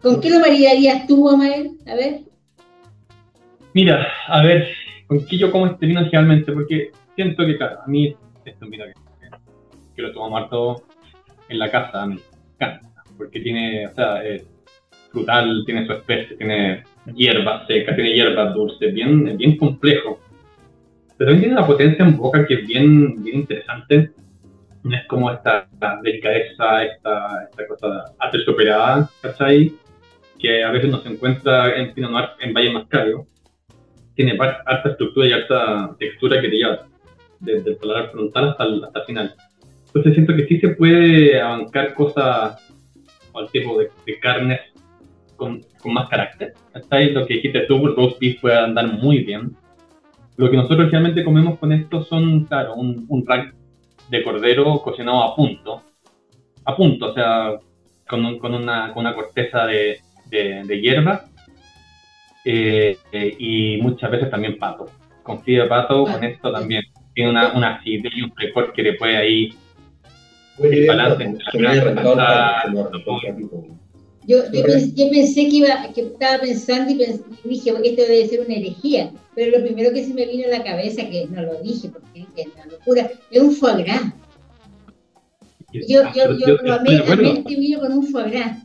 [0.00, 1.78] ¿Con qué lo maridarías tú, Amael?
[1.88, 2.20] A ver.
[3.74, 4.68] Mira, a ver,
[5.08, 6.52] ¿con qué yo como este vino generalmente?
[6.52, 9.30] Porque siento que, claro, a mí este es un vino que,
[9.96, 10.86] que lo tomamos harto
[11.48, 12.18] en la casa, me
[12.54, 14.46] encanta, porque tiene, o sea, es
[15.10, 16.84] frutal, tiene su especie, tiene
[17.14, 20.20] hierbas secas, tiene hierbas dulces, bien, bien complejo.
[21.16, 24.10] Pero también tiene una potencia en boca que es bien, bien interesante.
[24.84, 25.68] Es como esta
[26.02, 29.72] delicadeza, esta, esta cosa aterciopelada, ¿cachai?
[30.38, 33.26] Que a veces no se encuentra en Pinot Noir en Valle Mascario
[34.16, 36.86] tiene harta estructura y harta textura que te lleva
[37.38, 39.34] desde el paladar frontal hasta el, hasta el final.
[39.96, 42.60] Entonces siento que sí se puede abancar cosas
[43.32, 44.60] o el tipo de, de carnes
[45.36, 46.52] con, con más carácter.
[46.74, 49.56] Hasta ahí lo que dijiste tú, el roast beef puede andar muy bien.
[50.36, 53.54] Lo que nosotros realmente comemos con esto son, claro, un, un rack
[54.10, 55.82] de cordero cocinado a punto.
[56.66, 57.54] A punto, o sea,
[58.06, 61.24] con, un- con, una, con una corteza de, de, de hierba
[62.44, 64.86] eh, eh, y muchas veces también pato.
[65.22, 66.82] Confío de pato con esto también.
[67.14, 69.54] Tiene una, una acidez y un frescor que le puede ahí.
[74.26, 74.72] Yo, yo, Correcto.
[74.72, 78.40] pens- yo pensé que iba, que estaba pensando y, pens- y dije, esto debe ser
[78.40, 79.12] una herejía.
[79.34, 82.06] Pero lo primero que se me vino a la cabeza, que no lo dije porque
[82.14, 84.02] dije, es una locura, es un foie gras.
[85.72, 86.96] Yo, yo, yo, lo amé,
[87.38, 88.62] este vino con un foie gras.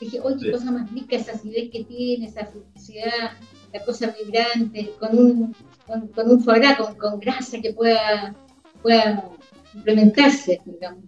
[0.00, 0.50] Dije, oye, qué Sí.
[0.52, 3.32] cosa más rica, esa acidez que tiene, esa fructicidad,
[3.72, 5.54] la cosa vibrante, con un,
[5.86, 8.34] con, con un foie gras, con, con grasa que pueda,
[8.82, 9.28] pueda
[9.74, 11.04] implementarse, digamos.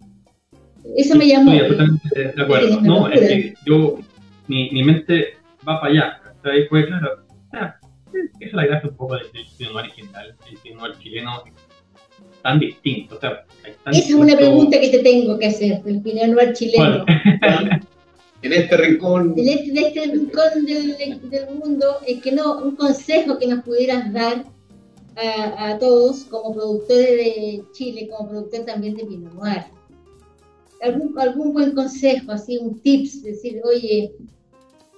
[0.96, 1.52] Eso me llamó.
[1.52, 2.80] Estoy absolutamente de acuerdo.
[2.82, 3.98] No, es que yo,
[4.46, 5.34] mi, mi mente
[5.66, 6.20] va para allá.
[6.42, 6.68] ¿cachai?
[6.68, 7.08] Pues claro,
[7.52, 7.76] ah,
[8.12, 11.42] esa es la gracia un poco del, del Noir original, el Pinot Noir chileno,
[12.42, 13.16] tan distinto.
[13.16, 13.44] O sea,
[13.84, 17.04] tan Esa es una distinto- pregunta que te tengo que hacer, del Pinot Noir chileno.
[18.42, 20.96] En este rincón, En este, de este rincón del,
[21.30, 24.44] del mundo, es que no, un consejo que nos pudieras dar
[25.16, 29.64] a, a todos como productores de Chile, como productor también de Pinot Noir.
[30.82, 34.12] Algún, algún buen consejo, así un tips, decir, oye,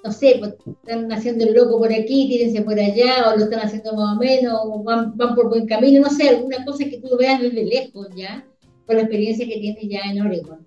[0.05, 3.61] no sé, pues, están haciendo el loco por aquí, tírense por allá, o lo están
[3.61, 7.01] haciendo más o menos, o van, van por buen camino, no sé, alguna cosa que
[7.01, 8.45] tú veas desde lejos ya,
[8.87, 10.67] por la experiencia que tienes ya en Oregon.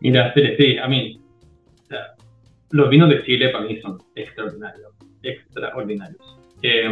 [0.00, 1.20] Mira, sí, a mí,
[1.90, 1.94] o
[2.70, 6.38] los vinos de Chile para mí son extraordinarios, extraordinarios.
[6.62, 6.88] Eh,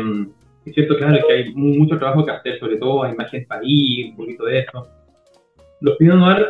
[0.65, 4.11] es cierto, claro, que hay mu- mucho trabajo que hacer, sobre todo a imagen país,
[4.11, 4.89] un poquito de eso.
[5.81, 6.47] Los Pinot Noir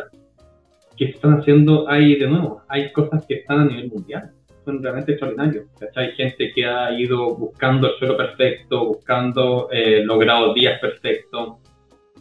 [0.95, 4.31] que están haciendo, hay de nuevo, hay cosas que están a nivel mundial,
[4.65, 5.65] son realmente extraordinarios.
[5.95, 11.57] Hay gente que ha ido buscando el suelo perfecto, buscando eh, logrado días perfectos.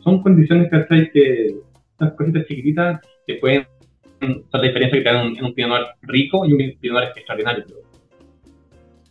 [0.04, 1.10] Son condiciones, ¿cachai?
[1.10, 1.56] Que
[1.98, 3.66] unas cositas chiquititas que pueden
[4.20, 7.08] son la diferencia que te dan en un Pinot Noir rico y un Pinot Noir
[7.16, 7.64] extraordinario.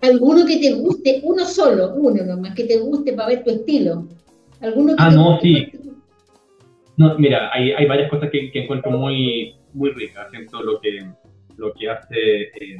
[0.01, 4.07] alguno que te guste, uno solo, uno nomás, que te guste para ver tu estilo.
[4.61, 5.71] Alguno que Ah, te no, guste sí.
[6.97, 10.29] No, mira, hay, hay varias cosas que, que encuentro muy, muy ricas.
[10.31, 11.05] Siento lo que,
[11.57, 12.77] lo que hace, eh,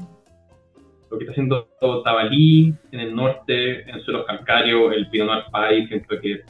[1.11, 1.68] lo que está haciendo
[2.03, 6.43] Tabalí en el norte, en suelos calcáreos, el Pinot Noir País, siento que es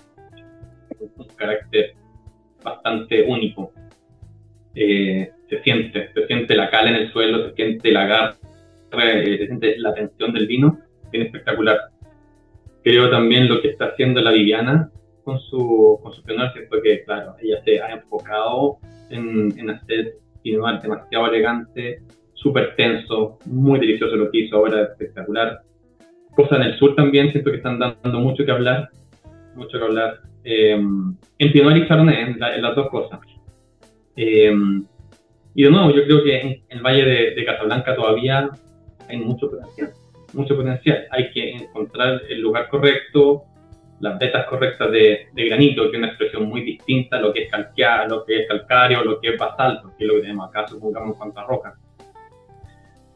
[1.18, 1.94] un carácter
[2.64, 3.72] bastante único.
[4.76, 8.36] eh, se siente, se siente la cal en el suelo, se siente la garra,
[8.92, 10.80] eh, se siente la tensión del vino,
[11.12, 11.80] bien espectacular.
[12.84, 14.92] Creo también lo que está haciendo la Viviana
[15.26, 18.78] con su, con su pinot, siento que, claro, ella se ha enfocado
[19.10, 20.14] en, en hacer
[20.44, 22.02] pinot demasiado elegante,
[22.34, 25.62] súper tenso, muy delicioso lo que hizo ahora, espectacular.
[26.36, 28.90] Cosas en el sur también, siento que están dando mucho que hablar,
[29.56, 30.20] mucho que hablar.
[30.44, 33.20] Eh, en Pinot y Chardonnay, en, las dos cosas.
[34.16, 34.54] Eh,
[35.56, 38.50] y de nuevo, yo creo que en, el Valle de, Casablanca todavía
[39.10, 39.92] hay mucho potencial,
[40.34, 41.08] mucho potencial.
[41.12, 43.46] Hay que encontrar el lugar correcto,
[44.00, 47.52] las vetas correctas de, granito, que es una expresión muy distinta a lo que es
[47.52, 50.68] calquea, lo que es calcáreo, lo que es basalto, que es lo que tenemos acá,
[50.68, 51.76] supongamos en cuanto roca.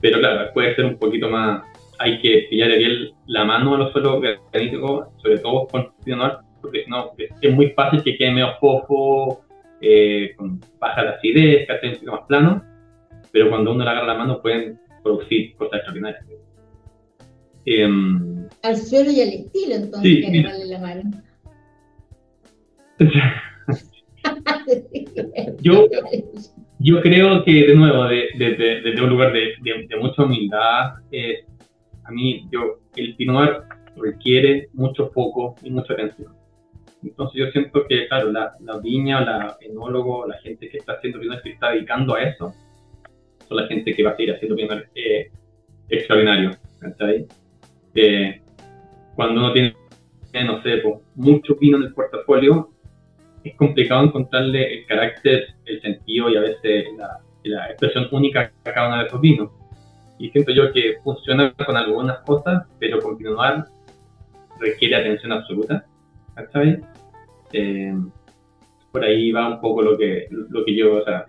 [0.02, 1.64] Pero claro, puede ser un poquito más,
[2.00, 4.22] hay que pillar bien la mano a los suelos
[4.52, 7.12] graníticos, sobre todo con Pinot porque no,
[7.42, 9.42] es muy fácil que quede medio fofo,
[9.82, 12.64] eh, con baja de acidez, que hace un poquito más plano,
[13.32, 16.26] pero cuando uno le agarra la mano pueden producir cosas extraordinarias.
[17.66, 21.12] Em, al suelo y al estilo, entonces, sí, que agarrarle la mano.
[25.62, 25.88] yo,
[26.80, 29.54] yo creo que, de nuevo, desde de, un lugar de,
[30.00, 31.46] mucha humildad, eh,
[32.04, 33.64] a mí, yo, el Pinot
[33.96, 36.34] requiere mucho foco y mucha atención.
[37.04, 41.20] Entonces yo siento que, claro, la, la viña, la enólogo, la gente que está haciendo
[41.20, 42.54] vinos que está dedicando a eso,
[43.48, 45.32] son la gente que va a seguir haciendo vinos eh,
[45.90, 46.52] extraordinario.
[47.96, 48.42] Eh,
[49.16, 49.76] cuando uno tiene,
[50.46, 52.70] no sé, pues, mucho vino en el portafolio,
[53.44, 58.74] es complicado encontrarle el carácter, el sentido y a veces la, la expresión única a
[58.74, 59.52] cada uno de esos vinos.
[60.18, 63.66] Y siento yo que funciona con algunas cosas, pero continuar
[64.60, 65.86] requiere atención absoluta
[66.36, 66.82] ¿cachai?
[67.54, 67.94] Eh,
[68.92, 71.26] por ahí va un poco lo que, lo que yo, o sea,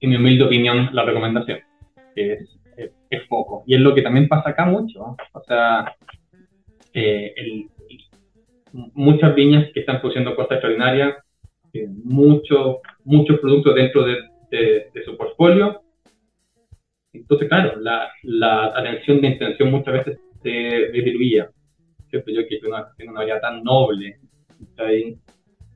[0.00, 1.58] en mi humilde opinión, la recomendación,
[2.16, 2.58] es,
[3.10, 3.64] es, poco.
[3.66, 5.94] Y es lo que también pasa acá mucho, o sea,
[6.94, 7.34] eh,
[8.72, 11.16] muchas viñas que están produciendo cosas extraordinarias,
[11.72, 14.18] eh, muchos muchos productos dentro de,
[15.04, 15.82] su portfolio.
[17.12, 21.50] Entonces, claro, la, la atención de intención muchas veces se diluía.
[22.12, 24.18] Yo que una, una variedad tan noble,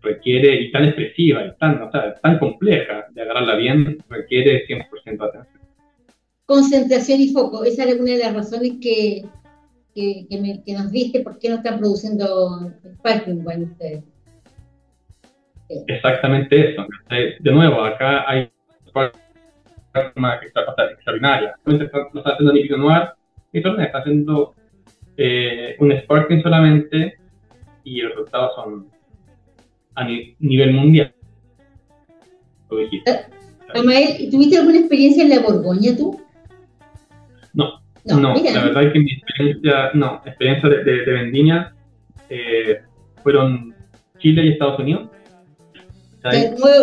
[0.03, 5.22] requiere, y tan expresiva, y tan, o sea, tan compleja de agarrarla bien, requiere 100%
[5.22, 5.63] atención.
[6.47, 9.24] Concentración y foco, esa es una de las razones que,
[9.95, 10.26] que,
[10.64, 14.05] que, nos diste por qué no están produciendo Sparkling Wine ustedes.
[15.86, 16.86] Exactamente eso.
[17.40, 18.51] De nuevo, acá hay
[20.16, 21.55] una extraordinaria.
[21.64, 23.09] No está haciendo ni Pinot Noir,
[23.53, 24.55] ni está haciendo
[25.16, 27.18] eh, un Sparkling solamente
[27.84, 28.88] y los resultados son
[29.95, 30.05] a
[30.40, 31.14] nivel mundial.
[32.70, 36.20] Eh, ¿tuviste alguna experiencia en la Borgoña tú?
[38.07, 41.74] No, no, la verdad es que mi experiencia, no, experiencia de, de, vendimia
[42.28, 42.80] eh,
[43.22, 43.74] fueron
[44.18, 45.09] Chile y Estados Unidos.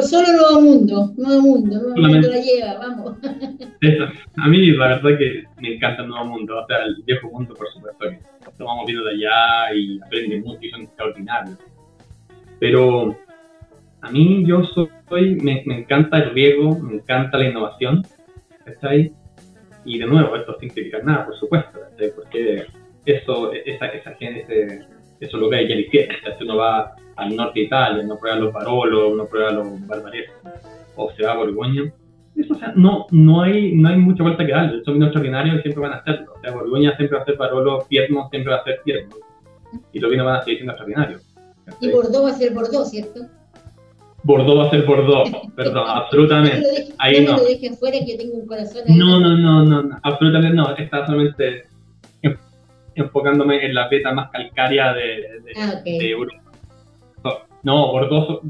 [0.09, 3.17] solo Nuevo Mundo, Nuevo Mundo, Nuevo Mundo la lleva, vamos.
[3.81, 4.05] Eso.
[4.37, 7.53] A mí la verdad que me encanta el Nuevo Mundo, o sea, el viejo mundo
[7.53, 8.19] por supuesto que
[8.57, 11.57] tomamos vino de allá y aprende mucho y son extraordinarios.
[12.59, 13.15] Pero
[14.01, 14.63] a mí yo
[15.07, 18.03] soy, me, me encanta el riego, me encanta la innovación,
[18.65, 19.13] ¿cachai?
[19.85, 22.11] Y de nuevo, esto sin criticar nada, por supuesto, ¿cachai?
[22.15, 22.65] Porque
[23.05, 24.85] eso, esa, esa gente,
[25.19, 28.53] eso lo ve ya hicieron, si uno va al norte de Italia, uno prueba los
[28.53, 30.33] Barolo, uno prueba los Barbaresco,
[30.95, 31.91] o se va a Borgoña,
[32.35, 34.83] eso, o sea, no, no, hay, no hay mucha vuelta que darle.
[34.85, 36.33] Son extraordinarios y siempre van a hacerlo.
[36.37, 39.15] O sea, Borgoña siempre va a ser Barolo, Pierno siempre va a ser Pierno.
[39.91, 41.31] Y los vinos van a seguir siendo extraordinarios.
[41.79, 43.21] Y Bordeaux va a ser Bordeaux, ¿cierto?
[44.23, 46.93] Bordeaux va a ser Bordeaux, perdón, absolutamente.
[46.99, 47.39] ahí no.
[47.39, 50.75] dejen fuera que tengo un corazón No, no, no, no, no, absolutamente no.
[50.75, 51.63] Está solamente
[52.95, 56.41] enfocándome en la beta más calcárea de, de, ah, Europa.
[57.63, 58.41] No, Bordeaux,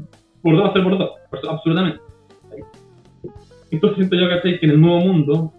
[0.42, 1.12] Bordeaux va a ser Bordeaux,
[1.48, 2.00] absolutamente.
[3.70, 5.52] Entonces siento yo que en el nuevo mundo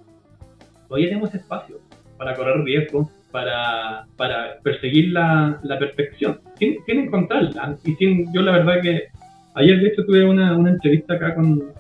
[0.88, 1.80] todavía tenemos espacio
[2.18, 7.76] para correr riesgo, para, para perseguir la, la perfección, sin, encontrarla.
[7.84, 9.08] Y sin, yo la verdad que
[9.56, 11.74] ayer de hecho tuve una, una entrevista acá con,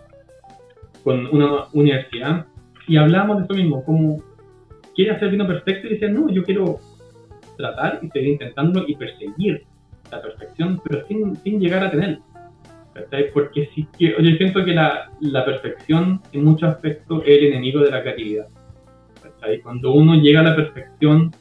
[1.03, 2.45] con una universidad
[2.88, 4.24] y hablábamos de eso mismo, como
[4.95, 6.80] quiere hacer vino perfecto y decían, no, yo quiero
[7.57, 9.63] tratar y seguir intentándolo y perseguir
[10.11, 12.19] la perfección, pero sin, sin llegar a tenerla.
[13.34, 17.80] Porque sí que, yo siento que la, la, perfección en muchos aspectos es el enemigo
[17.80, 18.47] de la creatividad.
[19.63, 21.32] Cuando uno llega a la perfección,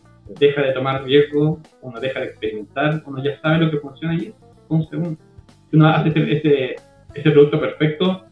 [0.40, 4.32] deja de tomar riesgo, uno deja de experimentar, uno ya sabe lo que funciona allí,
[4.68, 5.18] un segundo.
[5.72, 6.76] Si uno hace ese,
[7.14, 8.26] ese, producto perfecto,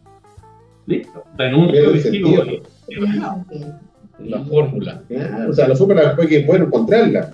[0.86, 1.24] Listo.
[1.38, 5.02] Renuncio, Pierde y La fórmula.
[5.08, 7.30] Claro, o sea, lo supe después que es bueno encontrarla.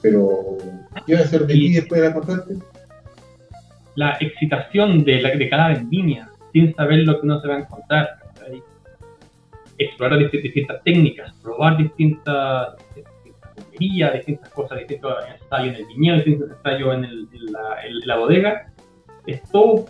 [0.00, 0.56] Pero,
[1.04, 2.54] ¿qué va a hacer de ti después de la encontrarte?
[3.96, 7.60] La excitación de, la, de cada vendimia, sin saber lo que uno se va a
[7.60, 8.08] encontrar.
[9.78, 12.74] Explorar dist- distintas técnicas, probar distintas,
[13.78, 18.16] distintas cosas, distintos ensayos en el viñedo, distintos ensayos en, el- en la, en la
[18.18, 18.72] bodega.
[19.28, 19.86] Es todo,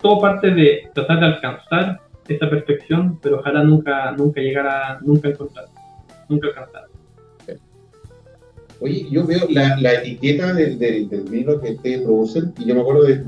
[0.00, 5.28] todo parte de tratar de alcanzar esa perfección, pero ojalá nunca, nunca llegar a, nunca
[5.28, 5.66] encontrar,
[6.28, 6.84] nunca alcanzar.
[8.80, 12.74] Oye, yo veo la, la etiqueta del, del, del vino que ustedes producen y yo
[12.74, 13.24] me acuerdo de.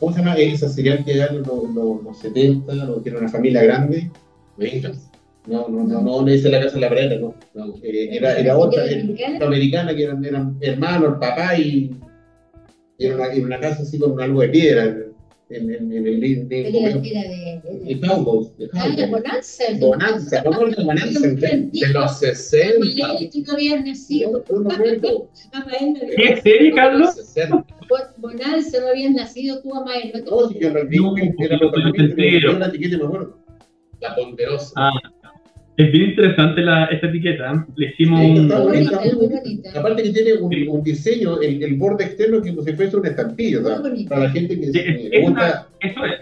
[0.00, 3.18] ¿Cómo se llama esa cereal que allá en los, los, los 70, lo que era
[3.18, 4.10] una familia grande?
[5.46, 7.34] No, no, no, no, no dice la casa de la Brera, no.
[7.54, 9.00] no, eh, era, era otra, era
[9.46, 9.94] Americana.
[9.94, 11.90] que eran, eran hermanos, el papá y.
[12.98, 16.06] y era una, era una casa así con algo de piedra en, en, en, en
[16.06, 16.24] el.
[16.24, 17.90] En, en, de, de de,
[18.58, 19.06] de Ah, de.
[19.06, 19.64] Bonanza.
[19.78, 21.28] Bonanza, acuerdo de Bonanza.
[21.28, 22.78] De los 60.
[22.78, 24.44] Manuel, tú no habías nacido.
[24.48, 25.30] Yo no me acuerdo.
[25.52, 27.14] Amael, no habías- ¿Qué serie, Carlos?
[27.14, 27.56] 60.
[27.88, 30.12] Bon- Bonanza, no habías nacido tú, Amael.
[30.28, 30.98] No si yo lo vi,
[31.38, 31.56] era
[32.58, 33.38] la etiqueta me acuerdo.
[34.00, 34.72] La ponderosa.
[34.76, 34.90] Ah,
[35.78, 37.66] es bien interesante la, esta etiqueta.
[37.76, 39.00] Le hicimos Sí, un, bonita.
[39.14, 39.78] bonita.
[39.80, 43.02] Aparte que tiene un, un diseño, el, el borde externo que si fuese un.
[43.62, 44.08] Muy bonito.
[44.08, 45.68] Para la gente que Sí, eh, es una- gusta.
[45.80, 46.12] Eso es.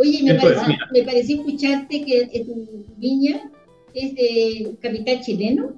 [0.00, 0.88] Oye, me es, pareció, mira.
[0.92, 3.50] me pareció escucharte que eh, tu viña
[3.94, 5.72] es de capital chileno.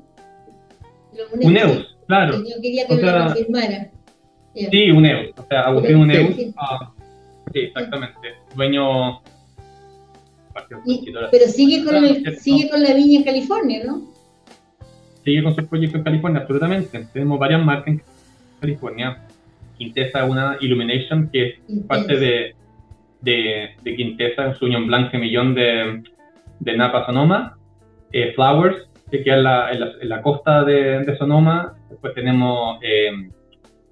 [1.17, 2.37] Lo- Uneus, claro.
[2.39, 3.91] Yo quería que O sea, lo confirmara.
[4.55, 5.31] Sí, Uneus.
[5.39, 6.35] O sea, Agustín Uneus.
[6.37, 6.53] Sí.
[6.57, 6.93] ah,
[7.53, 8.19] sí, exactamente.
[8.55, 9.23] Dueño.
[10.87, 14.03] Y- pero sigue con, el- sigue con la viña en California, ¿no?
[15.25, 17.07] sigue con sus proyectos en California, absolutamente.
[17.13, 18.03] Tenemos varias marcas en
[18.61, 19.19] California.
[19.77, 21.55] Quintessa es una Illumination, que es
[21.87, 22.55] parte de,
[23.21, 26.03] de, de Quintessa, su Union Blanc Semillón de,
[26.61, 27.57] de Napa Sonoma.
[28.13, 31.75] Eh, Flowers, que queda en la, en la, en la costa de, de Sonoma.
[31.91, 33.11] Después tenemos eh,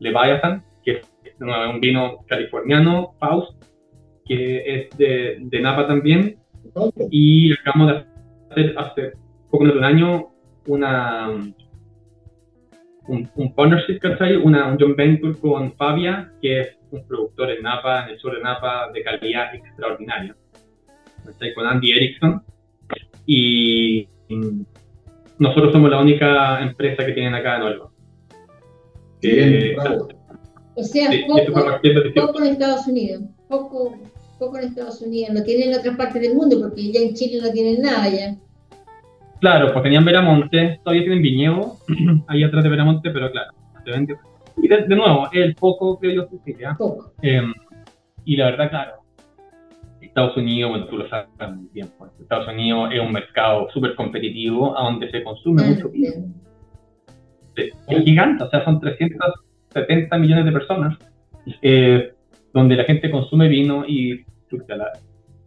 [0.00, 3.52] Leviathan, que es de nuevo, un vino californiano, Faust,
[4.24, 6.36] que es de, de Napa también.
[7.10, 8.04] Y acabamos de
[8.50, 9.12] hacer hace
[9.50, 10.28] poco menos de un año
[10.66, 11.28] una
[13.08, 14.36] un, un partnership, ¿cachai?
[14.36, 18.34] Una, un joint venture con Fabia, que es un productor en Napa, en el sur
[18.34, 20.36] de Napa, de calidad extraordinaria.
[21.24, 21.54] ¿cachai?
[21.54, 22.42] Con Andy Erickson.
[23.26, 24.08] Y
[25.38, 27.90] nosotros somos la única empresa que tienen acá en Olva.
[29.22, 29.76] Bien, Eh.
[30.74, 31.52] O sea, sí, poco,
[32.14, 33.24] poco en Estados Unidos.
[33.48, 33.98] Poco,
[34.38, 35.34] poco en Estados Unidos.
[35.34, 38.36] Lo tienen en otras partes del mundo, porque ya en Chile no tienen nada ya.
[39.40, 41.76] Claro, pues tenían Veramonte, todavía tienen viñedo
[42.26, 43.52] ahí atrás de Veramonte, pero claro,
[43.84, 44.16] se vende.
[44.56, 46.74] Y de, de nuevo, el poco que yo Cecilia.
[46.76, 47.12] Poco.
[47.22, 47.42] Eh,
[48.24, 48.92] y la verdad, claro,
[50.00, 53.94] Estados Unidos, bueno, tú lo sabes muy bien, pues, Estados Unidos es un mercado súper
[53.94, 56.10] competitivo a donde se consume Ah, mucho vino.
[57.56, 60.98] Sí, Es gigante, o sea, son 370 millones de personas
[61.62, 62.12] eh,
[62.52, 64.92] donde la gente consume vino y chuta, la-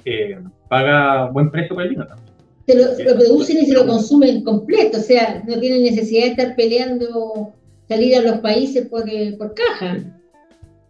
[0.06, 0.40] eh,
[0.70, 2.28] paga buen precio por el vino también.
[2.68, 6.24] Se lo, se lo producen y se lo consumen completo, o sea, no tienen necesidad
[6.26, 7.54] de estar peleando
[7.88, 9.98] salir a los países por, eh, por caja.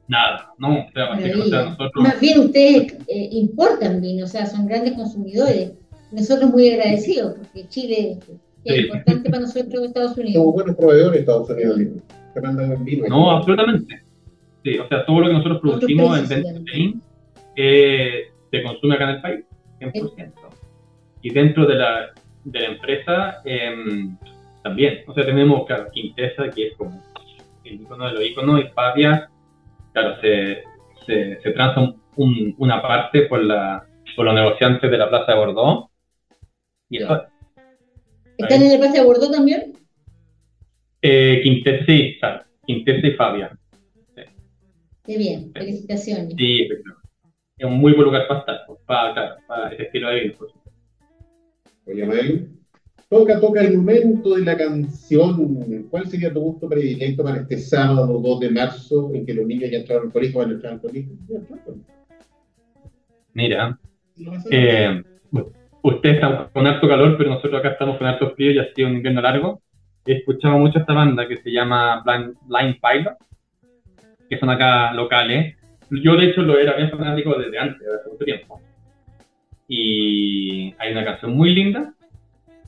[0.07, 2.03] Nada, no, o sea, que, o sea, nosotros...
[2.03, 5.71] Más bien ustedes eh, importan vino, o sea, son grandes consumidores.
[6.11, 8.17] Nosotros muy agradecidos, porque Chile
[8.65, 8.81] es Sí.
[8.81, 10.53] importante para nosotros Estados Somos Unidos.
[10.53, 12.03] buenos proveedores de Estados Unidos.
[12.33, 13.07] Te mandan vino.
[13.07, 14.03] No, absolutamente.
[14.63, 16.45] Sí, o sea, todo lo que nosotros Otros producimos en.
[16.45, 17.01] Spain,
[17.55, 19.45] eh, se consume acá en el país,
[19.79, 20.33] 100%.
[21.21, 22.11] Y dentro de la,
[22.43, 24.15] de la empresa em,
[24.63, 25.03] también.
[25.07, 27.01] O sea, tenemos, claro, Quintesa, que es como
[27.63, 29.29] el icono de los iconos, y Fabia,
[29.93, 30.63] claro, se,
[31.05, 33.85] se, se transa un- un- una parte por, la,
[34.15, 35.89] por los negociantes de la Plaza de Bordeaux.
[36.89, 37.23] Y eso,
[38.37, 39.73] ¿Están en la Plaza de Bordeaux también?
[41.01, 43.57] eh, Quintesa, sí, claro, Quintesa y Fabia.
[45.03, 46.33] Qué bien, felicitaciones.
[46.37, 47.09] Sí, efectivamente.
[47.57, 50.35] Es un muy buen lugar para estar, pues, para, claro, para ese estilo de vida.
[50.37, 50.51] pues.
[51.85, 52.49] Oye, Mael,
[53.09, 55.87] toca, toca el momento de la canción.
[55.89, 59.69] ¿Cuál sería tu gusto predilecto para este sábado 2 de marzo en que los niños
[59.69, 60.39] ya entraron al colegio?
[60.39, 61.13] Van a entrar al colegio.
[63.33, 63.79] Mira,
[64.49, 65.01] eh,
[65.81, 68.87] usted está con harto calor, pero nosotros acá estamos con harto frío y ha sido
[68.87, 69.61] un invierno largo.
[70.05, 73.17] He escuchado mucho esta banda que se llama Blind, Blind Pilot,
[74.31, 75.57] que son acá locales.
[75.89, 78.61] Yo, de hecho, lo era bien fanático desde antes, hace mucho tiempo.
[79.67, 81.93] Y hay una canción muy linda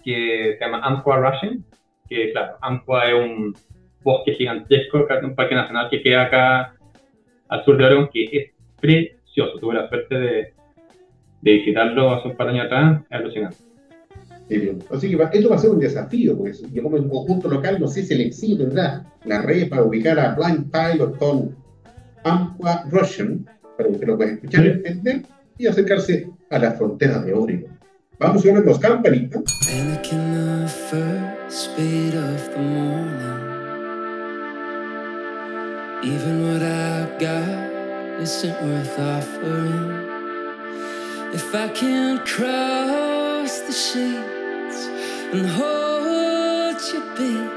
[0.03, 1.63] que se llama Amqua Russian,
[2.09, 3.55] que, claro, Amqua es un
[4.03, 6.75] bosque gigantesco, un parque nacional que queda acá
[7.47, 8.51] al sur de Oregon, que es
[8.81, 9.57] precioso.
[9.57, 10.53] Tuve la suerte de,
[11.39, 13.57] de visitarlo hace un par de años atrás, es alucinante.
[14.91, 17.87] Así que esto va a ser un desafío, porque yo como un conjunto local no
[17.87, 21.55] sé si el exilio tendrá la red para ubicar a Blind Pilot con
[22.23, 23.45] Amqua Russian,
[23.77, 25.23] para que lo puedan escuchar, entender
[25.57, 27.71] y acercarse a las fronteras de Oregon.
[28.19, 29.43] Vamos a ver los campanitas.
[36.05, 40.03] Even what I got isn't worth offering.
[41.33, 42.21] If I can't
[43.43, 44.79] cross the sheets
[45.33, 47.51] and hold your beat,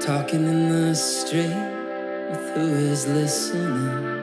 [0.00, 1.56] talking in the street
[2.30, 4.22] with who is listening.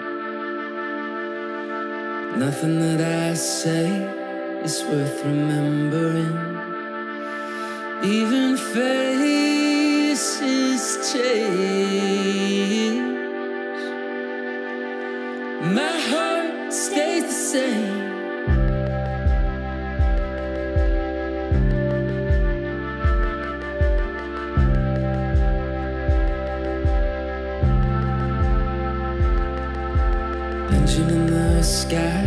[2.38, 3.88] Nothing that I say
[4.64, 6.38] is worth remembering.
[8.04, 10.04] Even faces
[11.14, 12.98] change.
[15.80, 18.07] My heart stays the same.
[31.68, 32.27] Sky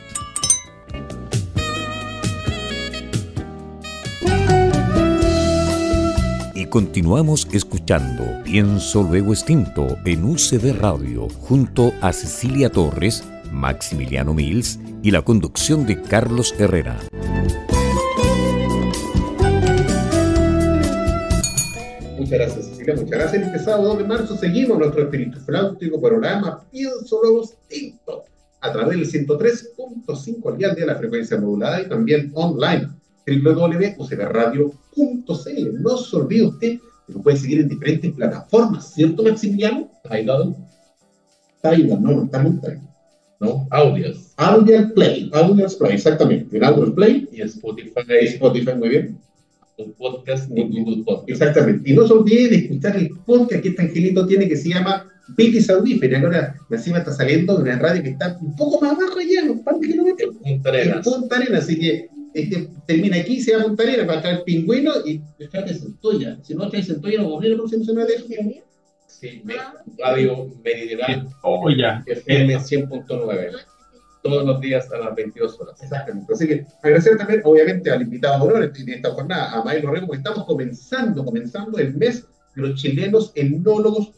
[6.71, 15.11] Continuamos escuchando Pienso Luego Extinto en UCB Radio junto a Cecilia Torres, Maximiliano Mills y
[15.11, 16.97] la conducción de Carlos Herrera.
[22.17, 23.43] Muchas gracias Cecilia, muchas gracias.
[23.47, 28.23] Este sábado 2 de marzo seguimos nuestro espíritu flautico programa Pienso Luego Extinto
[28.61, 33.00] a través del 103.5 al día de la frecuencia modulada y también online
[33.39, 35.81] www.ucbradio.cl.
[35.81, 39.89] No se olvide usted que nos puede seguir en diferentes plataformas, ¿cierto, Maximiliano?
[40.03, 40.55] Tidal,
[41.61, 42.91] Tidal, no, no estamos en Tidal.
[43.41, 43.67] ¿no?
[43.71, 46.55] Audios Audio Play, Audio Play, exactamente.
[46.55, 49.17] En Audio Play y Spotify, y Spotify, muy bien.
[49.77, 50.49] un podcast
[51.05, 51.29] Podcast.
[51.29, 51.89] Exactamente.
[51.89, 55.07] Y no se olvide de escuchar el podcast que este angelito tiene que se llama
[55.35, 56.21] Vitis Audífera.
[56.21, 59.63] Ahora encima está saliendo de una radio que está un poco más abajo allá, un
[59.63, 60.35] par de kilómetros.
[60.35, 61.05] Punta En Arenas.
[61.05, 64.91] Punta Arenas, así que este, termina aquí, se va a Punta Arenas para traer pingüino
[65.05, 65.19] y
[65.49, 66.37] trae centolla.
[66.43, 68.25] Si no trae centolla, no vamos a abrir la próxima semana de eso.
[69.07, 69.55] Sí, me-
[69.99, 72.03] Radio Meridional Oh, ya.
[72.05, 73.51] FM 100.9.
[74.23, 75.81] Todos los días a las 22 horas.
[75.81, 76.31] Exactamente.
[76.33, 80.07] Así que agradecer también, obviamente, al invitado de honor en esta jornada, a Mael Orrego,
[80.07, 82.25] porque estamos comenzando, comenzando el mes
[82.55, 84.11] de los chilenos enólogos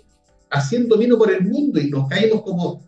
[0.49, 2.83] haciendo vino por el mundo y nos caímos como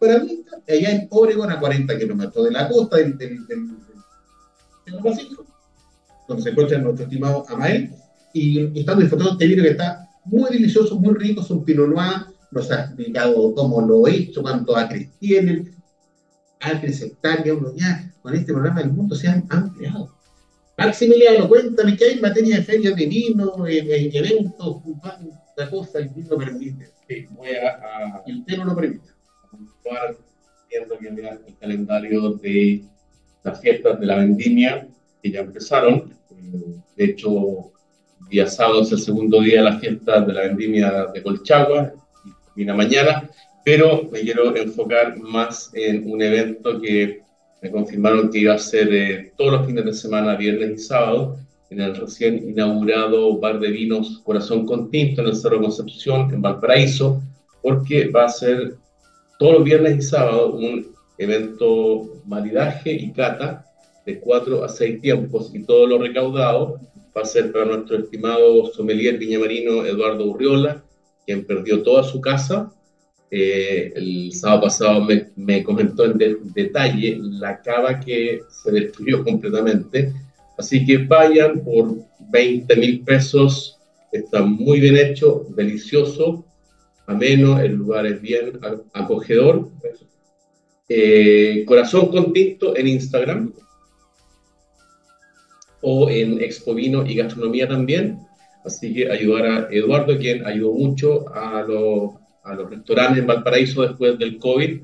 [0.00, 3.66] para mí, allá en Oregon, a 40 kilómetros de la costa del, del, del,
[4.86, 5.44] del Pacífico,
[6.28, 7.92] donde se encuentra nuestro estimado Amael,
[8.32, 11.88] y, y estamos disfrutando este vino que está muy delicioso, muy rico, es un Pinot
[11.88, 15.74] Noir, nos ha explicado cómo lo he hecho, cuántos acres tienen,
[16.60, 20.14] acres, hectáreas, uno ya con este programa del mundo se han ampliado.
[20.78, 25.98] Maximiliano, cuéntame qué hay en materia de ferias de vino, eh, eh, eventos, cuánta cosa
[26.00, 26.90] el vino permite.
[27.08, 29.08] Sí, voy a, a Y usted no lo permite.
[30.98, 32.84] viendo que el calendario de
[33.44, 34.88] las fiestas de la vendimia
[35.22, 36.12] que ya empezaron.
[36.30, 37.72] Eh, De hecho,
[38.28, 41.92] día sábado es el segundo día de las fiestas de la vendimia de Colchagua,
[42.24, 43.30] y termina mañana,
[43.64, 47.22] pero me quiero enfocar más en un evento que
[47.62, 51.38] me confirmaron que iba a ser eh, todos los fines de semana, viernes y sábado,
[51.70, 56.42] en el recién inaugurado bar de vinos Corazón con Tinto en el Cerro Concepción, en
[56.42, 57.22] Valparaíso,
[57.62, 58.76] porque va a ser
[59.38, 63.66] todos los viernes y sábados un evento maridaje y cata
[64.04, 66.80] de cuatro a seis tiempos y todo lo recaudado
[67.16, 70.82] va a ser para nuestro estimado sommelier viñamarino Eduardo Urriola,
[71.24, 72.72] quien perdió toda su casa.
[73.30, 76.18] Eh, el sábado pasado me, me comentó en
[76.54, 80.12] detalle la cava que se destruyó completamente.
[80.58, 81.96] Así que vayan por
[82.30, 83.78] 20 mil pesos,
[84.12, 86.44] está muy bien hecho, delicioso,
[87.06, 88.58] ameno, el lugar es bien
[88.92, 89.68] acogedor.
[90.88, 93.52] Eh, corazón con tinto en Instagram
[95.80, 98.18] o en Expo Vino y Gastronomía también.
[98.64, 102.12] Así que ayudar a Eduardo, quien ayudó mucho a los,
[102.42, 104.82] a los restaurantes en Valparaíso después del COVID,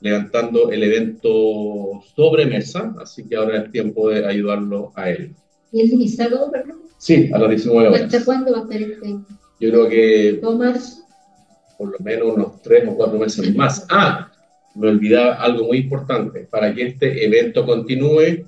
[0.00, 2.94] levantando el evento sobre mesa.
[3.00, 5.34] Así que ahora es tiempo de ayudarlo a él.
[5.72, 6.80] ¿Y el de sábado, perdón?
[6.98, 8.02] Sí, a las 19 horas.
[8.02, 9.08] ¿Hasta cuándo va a estar este?
[9.60, 10.38] Yo creo que.
[10.40, 11.04] Tomás.
[11.78, 13.86] Por lo menos unos tres o cuatro meses más.
[13.88, 14.29] Ah,
[14.74, 16.46] me olvidaba algo muy importante.
[16.50, 18.44] Para que este evento continúe,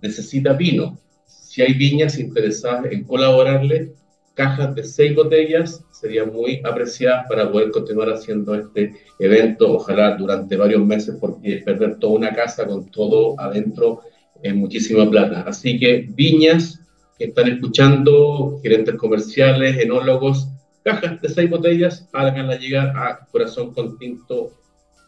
[0.00, 0.98] necesita vino.
[1.26, 3.92] Si hay viñas interesadas en colaborarle,
[4.34, 10.56] cajas de seis botellas serían muy apreciadas para poder continuar haciendo este evento, ojalá durante
[10.56, 14.00] varios meses, porque perder toda una casa con todo adentro
[14.42, 15.42] es muchísima plata.
[15.42, 16.80] Así que viñas
[17.18, 20.48] que están escuchando, gerentes comerciales, enólogos,
[20.82, 24.59] cajas de seis botellas, háganla llegar a Corazón con Tinto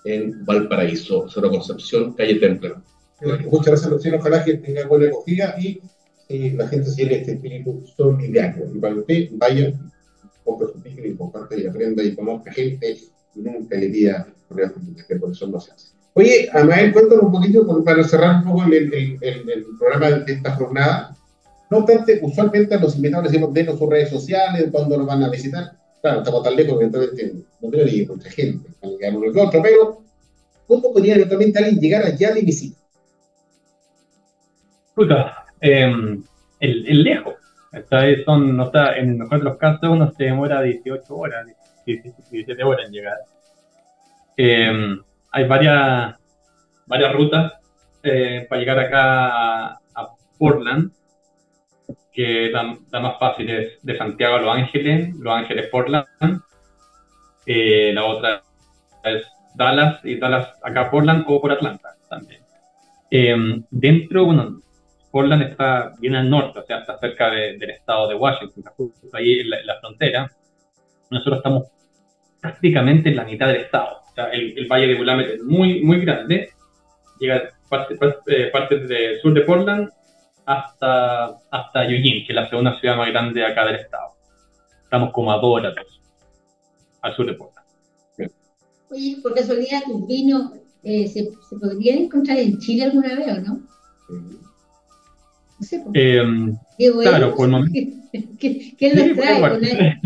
[0.05, 2.83] en Valparaíso, Cerro Concepción, calle Templo.
[3.51, 4.19] Muchas gracias, Luciano.
[4.19, 5.81] Ojalá que tenga buena acogida y
[6.29, 8.71] la gente se lleve este espíritu solidario.
[8.75, 9.73] Y para usted, vaya,
[10.45, 12.97] compre su y comparte y aprenda y conozca gente
[13.35, 14.27] y nunca le diga
[15.09, 15.89] que por eso no se hace.
[16.15, 20.55] Oye, Amael, cuéntanos un poquito para cerrar un poco el, el, el, programa de esta
[20.57, 21.17] jornada.
[21.71, 25.23] No obstante, usualmente a los invitados les decimos denos sus redes sociales, cuándo nos van
[25.23, 25.79] a visitar.
[26.03, 30.03] Claro, estamos tan lejos que entonces no tengo ni mucha gente, digamos el otro, pero
[30.67, 32.79] ¿cómo podría eventualmente alguien llegar allá de visita?
[34.95, 36.25] Puta, Em,
[36.59, 37.35] el, el, lejos.
[37.73, 41.47] Esta vez son, no está, en mejor de los casos uno se demora 18 horas,
[41.87, 43.19] 17 horas en llegar.
[44.37, 45.01] Em,
[45.31, 46.17] hay varias,
[46.87, 47.53] varias rutas
[48.03, 49.79] eh, para llegar acá a,
[50.37, 50.91] Portland,
[52.13, 56.07] que la, más fácil es de Santiago a Los Ángeles, Los Ángeles Portland.
[57.47, 58.43] Eh, la otra
[59.05, 62.43] es Dallas y Dallas acá Portland o por Atlanta también.
[63.11, 64.61] Em, dentro, bueno,
[65.11, 69.41] Portland está bien al norte, o sea, está cerca del estado de Washington, justo ahí
[69.41, 70.31] en la, frontera.
[71.11, 71.69] Nosotros estamos
[72.41, 74.01] prácticamente en la mitad del estado.
[74.11, 76.51] O sea, el, valle de Willamette es muy, muy grande.
[77.19, 79.91] Llega parte, parte, parte del sur de Portland
[80.45, 84.13] hasta, hasta Eugene, que es la segunda ciudad más grande acá del estado.
[84.85, 85.75] Estamos como a dos horas
[87.01, 87.67] al sur de Portland.
[88.91, 90.53] Oye, por casualidad, tus vinos
[90.85, 93.61] eh, ¿se, ¿se podrían encontrar en Chile alguna vez o no?
[95.61, 95.81] Sí.
[95.95, 96.23] Eh,
[97.03, 97.81] claro, por el momento.
[98.39, 100.01] ¿Quién los trae?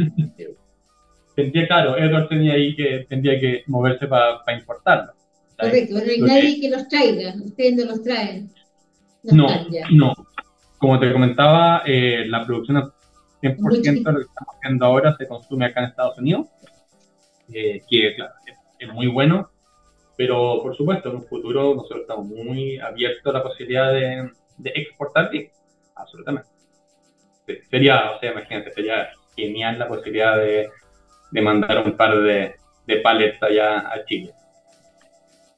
[1.34, 5.12] Tendría, claro, Edward tenía ahí que, tendría que moverse para importarlo.
[5.58, 8.50] Correcto, no hay nadie que los traiga, ustedes no los traen.
[9.32, 9.46] No,
[9.90, 10.14] no.
[10.78, 12.92] Como te comentaba, eh, la producción
[13.42, 16.46] 100% de lo que estamos haciendo ahora se consume acá en Estados Unidos,
[17.52, 18.34] eh, que claro,
[18.78, 19.50] es, muy bueno,
[20.16, 24.70] pero por supuesto en un futuro nosotros estamos muy abiertos a la posibilidad de, de
[24.74, 25.50] exportar bien,
[25.94, 26.48] absolutamente.
[27.70, 30.68] Sería, o sea, imagínate, sería genial la posibilidad de,
[31.30, 32.56] de mandar un par de,
[32.86, 34.32] de pallets allá a Chile.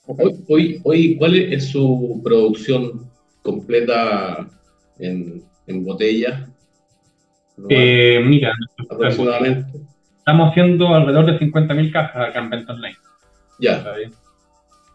[0.07, 3.11] Hoy, hoy, ¿cuál es su producción
[3.51, 4.47] completa
[4.99, 6.47] en, en botella?
[7.69, 8.55] Eh, mira,
[8.91, 9.81] aproximadamente.
[10.19, 12.97] Estamos haciendo alrededor de 50.000 cajas acá en Benton Lane.
[13.59, 13.85] Ya.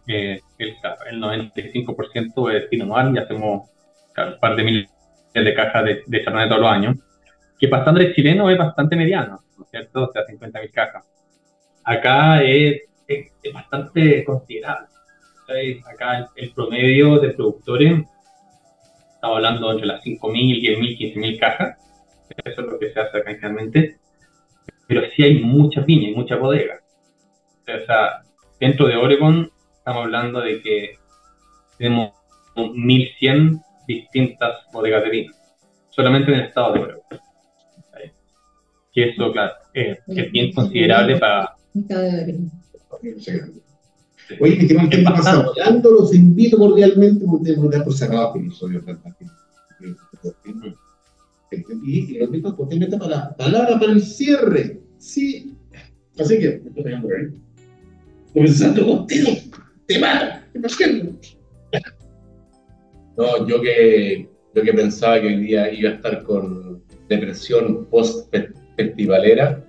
[0.08, 0.76] Eh, el,
[1.10, 3.70] el 95% es Noir y hacemos
[4.16, 4.90] un par de miles
[5.34, 6.98] de cajas de, de todos los años,
[7.60, 10.04] que para estándares chileno es bastante mediano, ¿no es cierto?
[10.04, 11.06] O sea, 50.000 cajas.
[11.84, 14.88] Acá es, es, bastante considerable.
[15.86, 18.04] Acá el, promedio de productores,
[19.24, 21.78] estamos hablando entre las 5.000, 10.000, 15.000 cajas,
[22.44, 23.98] eso es lo que se hace acá inicialmente,
[24.86, 26.82] pero sí hay muchas viñas y muchas bodegas.
[27.62, 28.24] O sea,
[28.60, 30.98] dentro de Oregon estamos hablando de que
[31.78, 32.12] tenemos
[32.58, 35.34] 1.100 distintas bodegas de vino,
[35.90, 37.04] solamente en el estado de Oregon.
[38.92, 40.00] Que eso, claro, es,
[40.34, 41.56] bien considerable para...
[44.40, 45.92] Oye, estimado, ¿qué pasa hablando?
[45.92, 48.84] Los invito cordialmente, porque dar por cerrado el episodio.
[51.84, 54.82] Y los invito cordialmente para la palabra para el cierre.
[54.98, 55.56] Sí.
[56.20, 56.62] Así que,
[58.34, 59.32] comenzando contigo,
[59.86, 60.36] te mato.
[63.18, 69.64] No, yo que, yo que pensaba que hoy día iba a estar con depresión post-festivalera,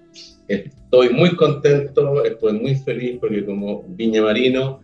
[0.94, 4.80] estoy muy contento, estoy muy feliz porque como Viña Marino,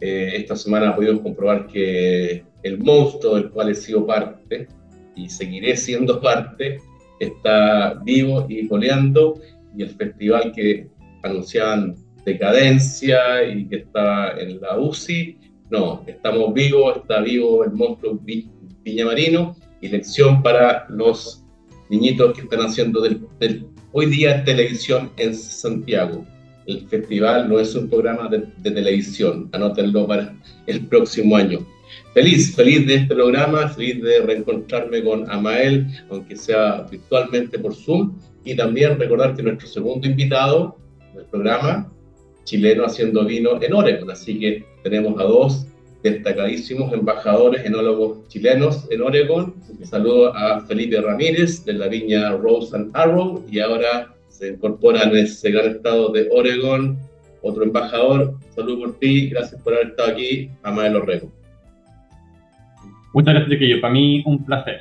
[0.00, 4.68] eh, esta semana podido comprobar que el monstruo del cual he sido parte
[5.16, 6.78] y seguiré siendo parte
[7.18, 9.40] está vivo y coleando
[9.76, 10.86] y el festival que
[11.24, 15.36] anunciaban decadencia y que está en la UCI,
[15.68, 21.44] no, estamos vivos, está vivo el monstruo Viña Marino y lección para los
[21.88, 26.24] niñitos que están haciendo del, hoy día televisión en Santiago.
[26.66, 30.34] El festival no es un programa de, de televisión, anótenlo para
[30.66, 31.66] el próximo año.
[32.14, 38.16] Feliz, feliz de este programa, feliz de reencontrarme con Amael, aunque sea virtualmente por Zoom,
[38.44, 40.76] y también recordar que nuestro segundo invitado
[41.14, 41.92] del programa,
[42.44, 45.66] chileno haciendo vino en Oregon, así que tenemos a dos
[46.02, 49.54] destacadísimos embajadores enólogos chilenos en Oregon.
[49.82, 55.16] Saludo a Felipe Ramírez de la viña Rose and Arrow y ahora se incorpora en
[55.16, 56.98] ese gran estado de Oregon
[57.42, 58.34] otro embajador.
[58.54, 61.30] Saludo por ti, gracias por haber estado aquí, Amael Orrego.
[63.12, 63.80] Muchas gracias, Chiquillo.
[63.80, 64.80] Para mí, un placer.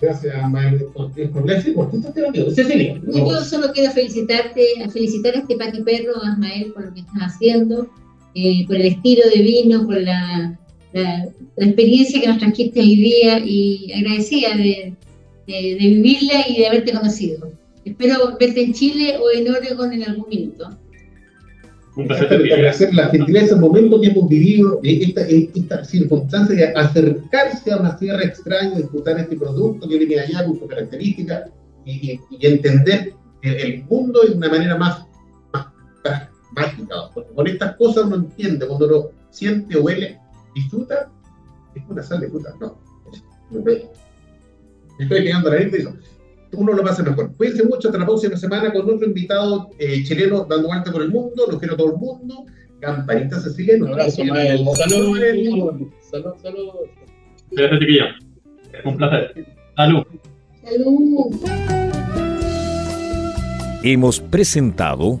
[0.00, 1.12] Gracias, Mael, por
[2.54, 2.98] Cecilia.
[3.06, 7.86] Yo solo quiero felicitarte, felicitar a este Perro, a Ismael, por lo que estás haciendo,
[8.34, 10.58] eh, por el estilo de vino, por la,
[10.92, 14.94] la, experiencia que nos trajiste hoy día y agradecida de,
[15.46, 17.52] de, de, vivirla y de haberte conocido.
[17.84, 20.70] Espero verte en Chile o en Oregon en algún minuto
[21.96, 27.96] agradecer la gentileza, el momento que hemos vivido, esta, esta circunstancia de acercarse a una
[27.96, 31.50] tierra extraña, disfrutar este producto que viene allá con sus características
[31.84, 35.04] y, entender el, mundo de una manera más,
[35.52, 35.66] más,
[36.52, 36.94] mágica.
[37.14, 40.18] Porque con estas cosas uno entiende, cuando lo siente, huele,
[40.54, 41.10] disfruta,
[41.74, 42.54] es una sal de fruta.
[42.60, 42.78] No,
[43.50, 43.88] me
[44.98, 45.94] estoy quedando a la gente y eso
[46.52, 47.34] uno lo pasa mejor.
[47.36, 51.10] Cuídense mucho, hasta la próxima semana con otro invitado eh, chileno dando vuelta por el
[51.10, 52.44] mundo, los quiero a todo el mundo.
[52.80, 53.76] Campanita Cecilia.
[53.76, 55.78] Un abrazo, Saludos.
[56.10, 56.70] Salud, salud.
[57.50, 58.04] Gracias, chiquillo.
[58.84, 59.46] Un placer.
[59.76, 60.04] Salud.
[60.64, 61.36] Salud.
[63.82, 65.20] Hemos presentado